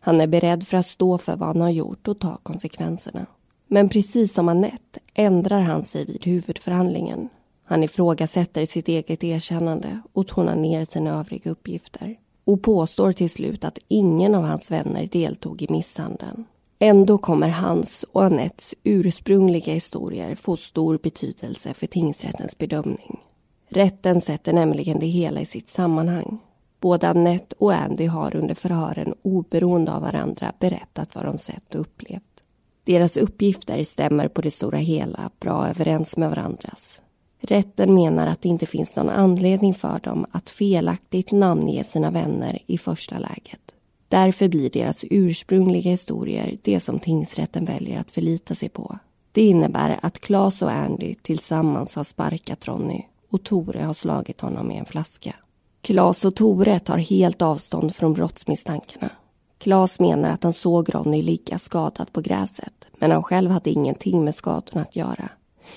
Han 0.00 0.20
är 0.20 0.26
beredd 0.26 0.66
för 0.66 0.76
att 0.76 0.86
stå 0.86 1.18
för 1.18 1.36
vad 1.36 1.48
han 1.48 1.60
har 1.60 1.70
gjort 1.70 2.08
och 2.08 2.18
ta 2.18 2.38
konsekvenserna. 2.42 3.26
Men 3.68 3.88
precis 3.88 4.34
som 4.34 4.48
Annette 4.48 5.00
ändrar 5.14 5.60
han 5.60 5.84
sig 5.84 6.04
vid 6.04 6.24
huvudförhandlingen. 6.24 7.28
Han 7.64 7.84
ifrågasätter 7.84 8.66
sitt 8.66 8.88
eget 8.88 9.24
erkännande 9.24 10.00
och 10.12 10.26
tonar 10.26 10.56
ner 10.56 10.84
sina 10.84 11.10
övriga 11.10 11.50
uppgifter 11.50 12.16
och 12.44 12.62
påstår 12.62 13.12
till 13.12 13.30
slut 13.30 13.64
att 13.64 13.78
ingen 13.88 14.34
av 14.34 14.42
hans 14.42 14.70
vänner 14.70 15.06
deltog 15.06 15.62
i 15.62 15.66
misshandeln. 15.70 16.44
Ändå 16.86 17.18
kommer 17.18 17.48
hans 17.48 18.04
och 18.12 18.24
Anettes 18.24 18.74
ursprungliga 18.82 19.72
historier 19.72 20.34
få 20.34 20.56
stor 20.56 20.98
betydelse 21.02 21.74
för 21.74 21.86
tingsrättens 21.86 22.58
bedömning. 22.58 23.20
Rätten 23.68 24.20
sätter 24.20 24.52
nämligen 24.52 24.98
det 24.98 25.06
hela 25.06 25.40
i 25.40 25.46
sitt 25.46 25.68
sammanhang. 25.68 26.38
Både 26.80 27.08
Annette 27.08 27.56
och 27.58 27.72
Andy 27.72 28.06
har 28.06 28.36
under 28.36 28.54
förhören 28.54 29.14
oberoende 29.22 29.92
av 29.92 30.02
varandra 30.02 30.52
berättat 30.58 31.14
vad 31.14 31.24
de 31.24 31.38
sett 31.38 31.74
och 31.74 31.80
upplevt. 31.80 32.42
Deras 32.84 33.16
uppgifter 33.16 33.84
stämmer 33.84 34.28
på 34.28 34.40
det 34.40 34.50
stora 34.50 34.78
hela 34.78 35.30
bra 35.40 35.68
överens 35.68 36.16
med 36.16 36.30
varandras. 36.30 37.00
Rätten 37.40 37.94
menar 37.94 38.26
att 38.26 38.42
det 38.42 38.48
inte 38.48 38.66
finns 38.66 38.96
någon 38.96 39.10
anledning 39.10 39.74
för 39.74 40.00
dem 40.00 40.26
att 40.30 40.50
felaktigt 40.50 41.32
namnge 41.32 41.84
sina 41.84 42.10
vänner 42.10 42.58
i 42.66 42.78
första 42.78 43.18
läget. 43.18 43.73
Därför 44.14 44.48
blir 44.48 44.70
deras 44.70 45.04
ursprungliga 45.10 45.90
historier 45.90 46.58
det 46.62 46.80
som 46.80 46.98
tingsrätten 46.98 47.64
väljer 47.64 48.00
att 48.00 48.10
förlita 48.10 48.54
sig 48.54 48.68
på. 48.68 48.98
Det 49.32 49.46
innebär 49.46 49.98
att 50.02 50.20
Claes 50.20 50.62
och 50.62 50.70
Andy 50.70 51.14
tillsammans 51.14 51.94
har 51.94 52.04
sparkat 52.04 52.68
Ronny 52.68 53.02
och 53.30 53.42
Tore 53.42 53.82
har 53.82 53.94
slagit 53.94 54.40
honom 54.40 54.66
med 54.66 54.78
en 54.78 54.84
flaska. 54.84 55.36
Klas 55.80 56.24
och 56.24 56.34
Tore 56.34 56.78
tar 56.78 56.98
helt 56.98 57.42
avstånd 57.42 57.94
från 57.94 58.12
brottsmisstankarna. 58.12 59.10
Klas 59.58 60.00
menar 60.00 60.30
att 60.30 60.42
han 60.42 60.52
såg 60.52 60.94
Ronny 60.94 61.22
ligga 61.22 61.58
skadad 61.58 62.12
på 62.12 62.20
gräset 62.20 62.86
men 62.98 63.10
han 63.10 63.22
själv 63.22 63.50
hade 63.50 63.70
ingenting 63.70 64.24
med 64.24 64.34
skadorna 64.34 64.82
att 64.82 64.96
göra. 64.96 65.28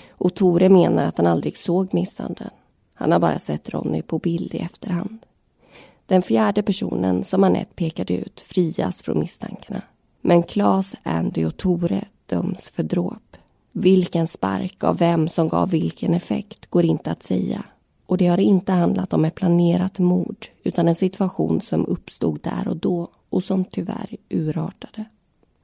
Och 0.09 0.35
Tore 0.35 0.69
menar 0.69 1.05
att 1.05 1.17
han 1.17 1.27
aldrig 1.27 1.57
såg 1.57 1.93
misshandeln. 1.93 2.51
Han 2.93 3.11
har 3.11 3.19
bara 3.19 3.39
sett 3.39 3.69
Ronny 3.69 4.01
på 4.01 4.19
bild 4.19 4.55
i 4.55 4.59
efterhand. 4.59 5.19
Den 6.07 6.21
fjärde 6.21 6.63
personen 6.63 7.23
som 7.23 7.43
Anette 7.43 7.73
pekade 7.75 8.13
ut 8.13 8.39
frias 8.39 9.01
från 9.01 9.19
misstankarna. 9.19 9.81
Men 10.21 10.43
Klas, 10.43 10.95
Andy 11.03 11.45
och 11.45 11.57
Tore 11.57 12.01
döms 12.25 12.69
för 12.69 12.83
dråp. 12.83 13.37
Vilken 13.71 14.27
spark 14.27 14.83
av 14.83 14.97
vem 14.97 15.27
som 15.29 15.47
gav 15.47 15.69
vilken 15.69 16.13
effekt 16.13 16.69
går 16.69 16.85
inte 16.85 17.11
att 17.11 17.23
säga. 17.23 17.63
Och 18.05 18.17
det 18.17 18.27
har 18.27 18.37
inte 18.37 18.71
handlat 18.71 19.13
om 19.13 19.25
ett 19.25 19.35
planerat 19.35 19.99
mord 19.99 20.45
utan 20.63 20.87
en 20.87 20.95
situation 20.95 21.61
som 21.61 21.85
uppstod 21.85 22.39
där 22.41 22.67
och 22.67 22.77
då 22.77 23.07
och 23.29 23.43
som 23.43 23.63
tyvärr 23.63 24.15
urartade. 24.29 25.05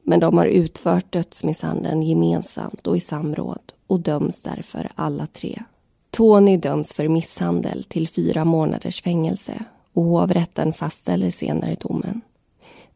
Men 0.04 0.20
de 0.20 0.38
har 0.38 0.46
utfört 0.46 1.12
dödsmisshandeln 1.12 2.04
gemensamt 2.04 2.88
och 2.88 2.98
i 2.98 3.00
samråd 3.00 3.74
och 3.88 4.00
döms 4.00 4.41
därför 4.41 4.91
alla 4.96 5.28
tre. 5.28 5.64
Tony 6.10 6.58
döms 6.58 6.94
för 6.94 7.08
misshandel 7.08 7.84
till 7.84 8.08
fyra 8.08 8.46
månaders 8.46 9.02
fängelse 9.02 9.66
och 9.94 10.04
hovrätten 10.04 10.74
fastställer 10.74 11.32
senare 11.32 11.76
domen. 11.80 12.22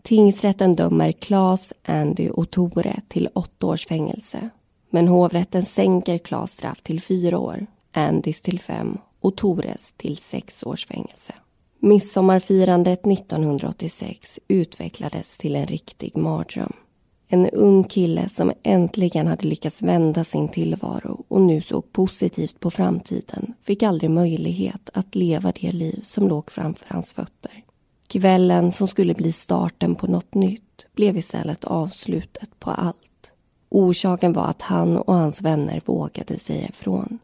Tingsrätten 0.01 0.75
dömer 0.75 1.11
Klas, 1.11 1.73
Andy 1.85 2.29
och 2.29 2.51
Tore 2.51 2.95
till 3.07 3.29
åtta 3.33 3.67
års 3.67 3.87
fängelse. 3.87 4.49
Men 4.89 5.07
hovrätten 5.07 5.65
sänker 5.65 6.17
Klas 6.17 6.51
straff 6.51 6.81
till 6.81 7.01
fyra 7.01 7.39
år, 7.39 7.65
Andys 7.91 8.41
till 8.41 8.59
fem 8.59 8.97
och 9.19 9.35
Tores 9.35 9.93
till 9.97 10.17
sex 10.17 10.63
års 10.63 10.85
fängelse. 10.85 11.33
Midsommarfirandet 11.79 13.07
1986 13.07 14.39
utvecklades 14.47 15.37
till 15.37 15.55
en 15.55 15.67
riktig 15.67 16.17
mardröm. 16.17 16.73
En 17.29 17.49
ung 17.49 17.83
kille 17.83 18.29
som 18.29 18.51
äntligen 18.63 19.27
hade 19.27 19.47
lyckats 19.47 19.81
vända 19.81 20.23
sin 20.23 20.49
tillvaro 20.49 21.25
och 21.27 21.41
nu 21.41 21.61
såg 21.61 21.91
positivt 21.91 22.59
på 22.59 22.71
framtiden 22.71 23.53
fick 23.61 23.83
aldrig 23.83 24.09
möjlighet 24.11 24.89
att 24.93 25.15
leva 25.15 25.51
det 25.61 25.71
liv 25.71 25.99
som 26.03 26.27
låg 26.27 26.51
framför 26.51 26.85
hans 26.89 27.13
fötter. 27.13 27.63
Kvällen 28.07 28.71
som 28.71 28.87
skulle 28.87 29.13
bli 29.13 29.31
starten 29.31 29.95
på 29.95 30.07
något 30.07 30.33
nytt 30.33 30.87
blev 30.95 31.17
istället 31.17 31.65
avslutet 31.65 32.59
på 32.59 32.71
allt. 32.71 33.31
Orsaken 33.69 34.33
var 34.33 34.45
att 34.45 34.61
han 34.61 34.97
och 34.97 35.13
hans 35.13 35.41
vänner 35.41 35.81
vågade 35.85 36.39
säga 36.39 36.67
ifrån. 36.67 37.19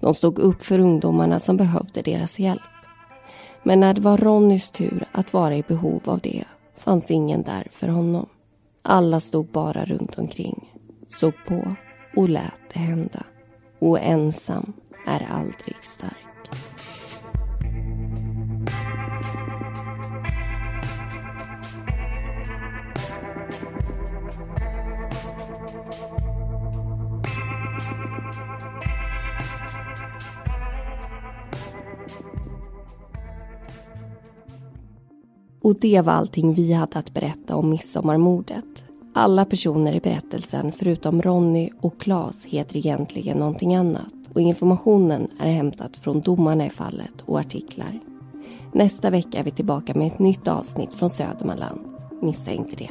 De 0.00 0.14
stod 0.14 0.38
upp 0.38 0.64
för 0.64 0.78
ungdomarna 0.78 1.40
som 1.40 1.56
behövde 1.56 2.02
deras 2.02 2.38
hjälp. 2.38 2.62
Men 3.62 3.80
när 3.80 3.94
det 3.94 4.00
var 4.00 4.18
Ronnys 4.18 4.70
tur 4.70 5.04
att 5.12 5.32
vara 5.32 5.56
i 5.56 5.62
behov 5.62 6.02
av 6.04 6.20
det 6.20 6.44
fanns 6.76 7.10
ingen 7.10 7.42
där 7.42 7.68
för 7.70 7.88
honom. 7.88 8.26
Alla 8.86 9.20
stod 9.20 9.46
bara 9.46 9.84
runt 9.84 10.18
omkring, 10.18 10.72
såg 11.20 11.32
på 11.46 11.76
och 12.16 12.28
lät 12.28 12.60
det 12.72 12.78
hända. 12.78 13.22
Och 13.80 13.98
ensam 14.00 14.72
är 15.06 15.26
aldrig 15.30 15.76
stark. 15.82 16.23
Och 35.64 35.74
det 35.80 36.00
var 36.00 36.12
allting 36.12 36.54
vi 36.54 36.72
hade 36.72 36.98
att 36.98 37.14
berätta 37.14 37.56
om 37.56 37.70
midsommarmordet. 37.70 38.84
Alla 39.14 39.44
personer 39.44 39.92
i 39.92 40.00
berättelsen 40.00 40.72
förutom 40.72 41.22
Ronny 41.22 41.70
och 41.80 42.00
Claes 42.00 42.44
heter 42.44 42.76
egentligen 42.76 43.38
någonting 43.38 43.74
annat 43.74 44.14
och 44.34 44.40
informationen 44.40 45.28
är 45.38 45.50
hämtad 45.50 45.96
från 45.96 46.20
domarna 46.20 46.66
i 46.66 46.70
fallet 46.70 47.20
och 47.26 47.40
artiklar. 47.40 48.00
Nästa 48.72 49.10
vecka 49.10 49.38
är 49.38 49.44
vi 49.44 49.50
tillbaka 49.50 49.94
med 49.94 50.06
ett 50.06 50.18
nytt 50.18 50.48
avsnitt 50.48 50.94
från 50.94 51.10
Södermanland. 51.10 51.80
Missa 52.22 52.50
inte 52.50 52.76
det. 52.76 52.90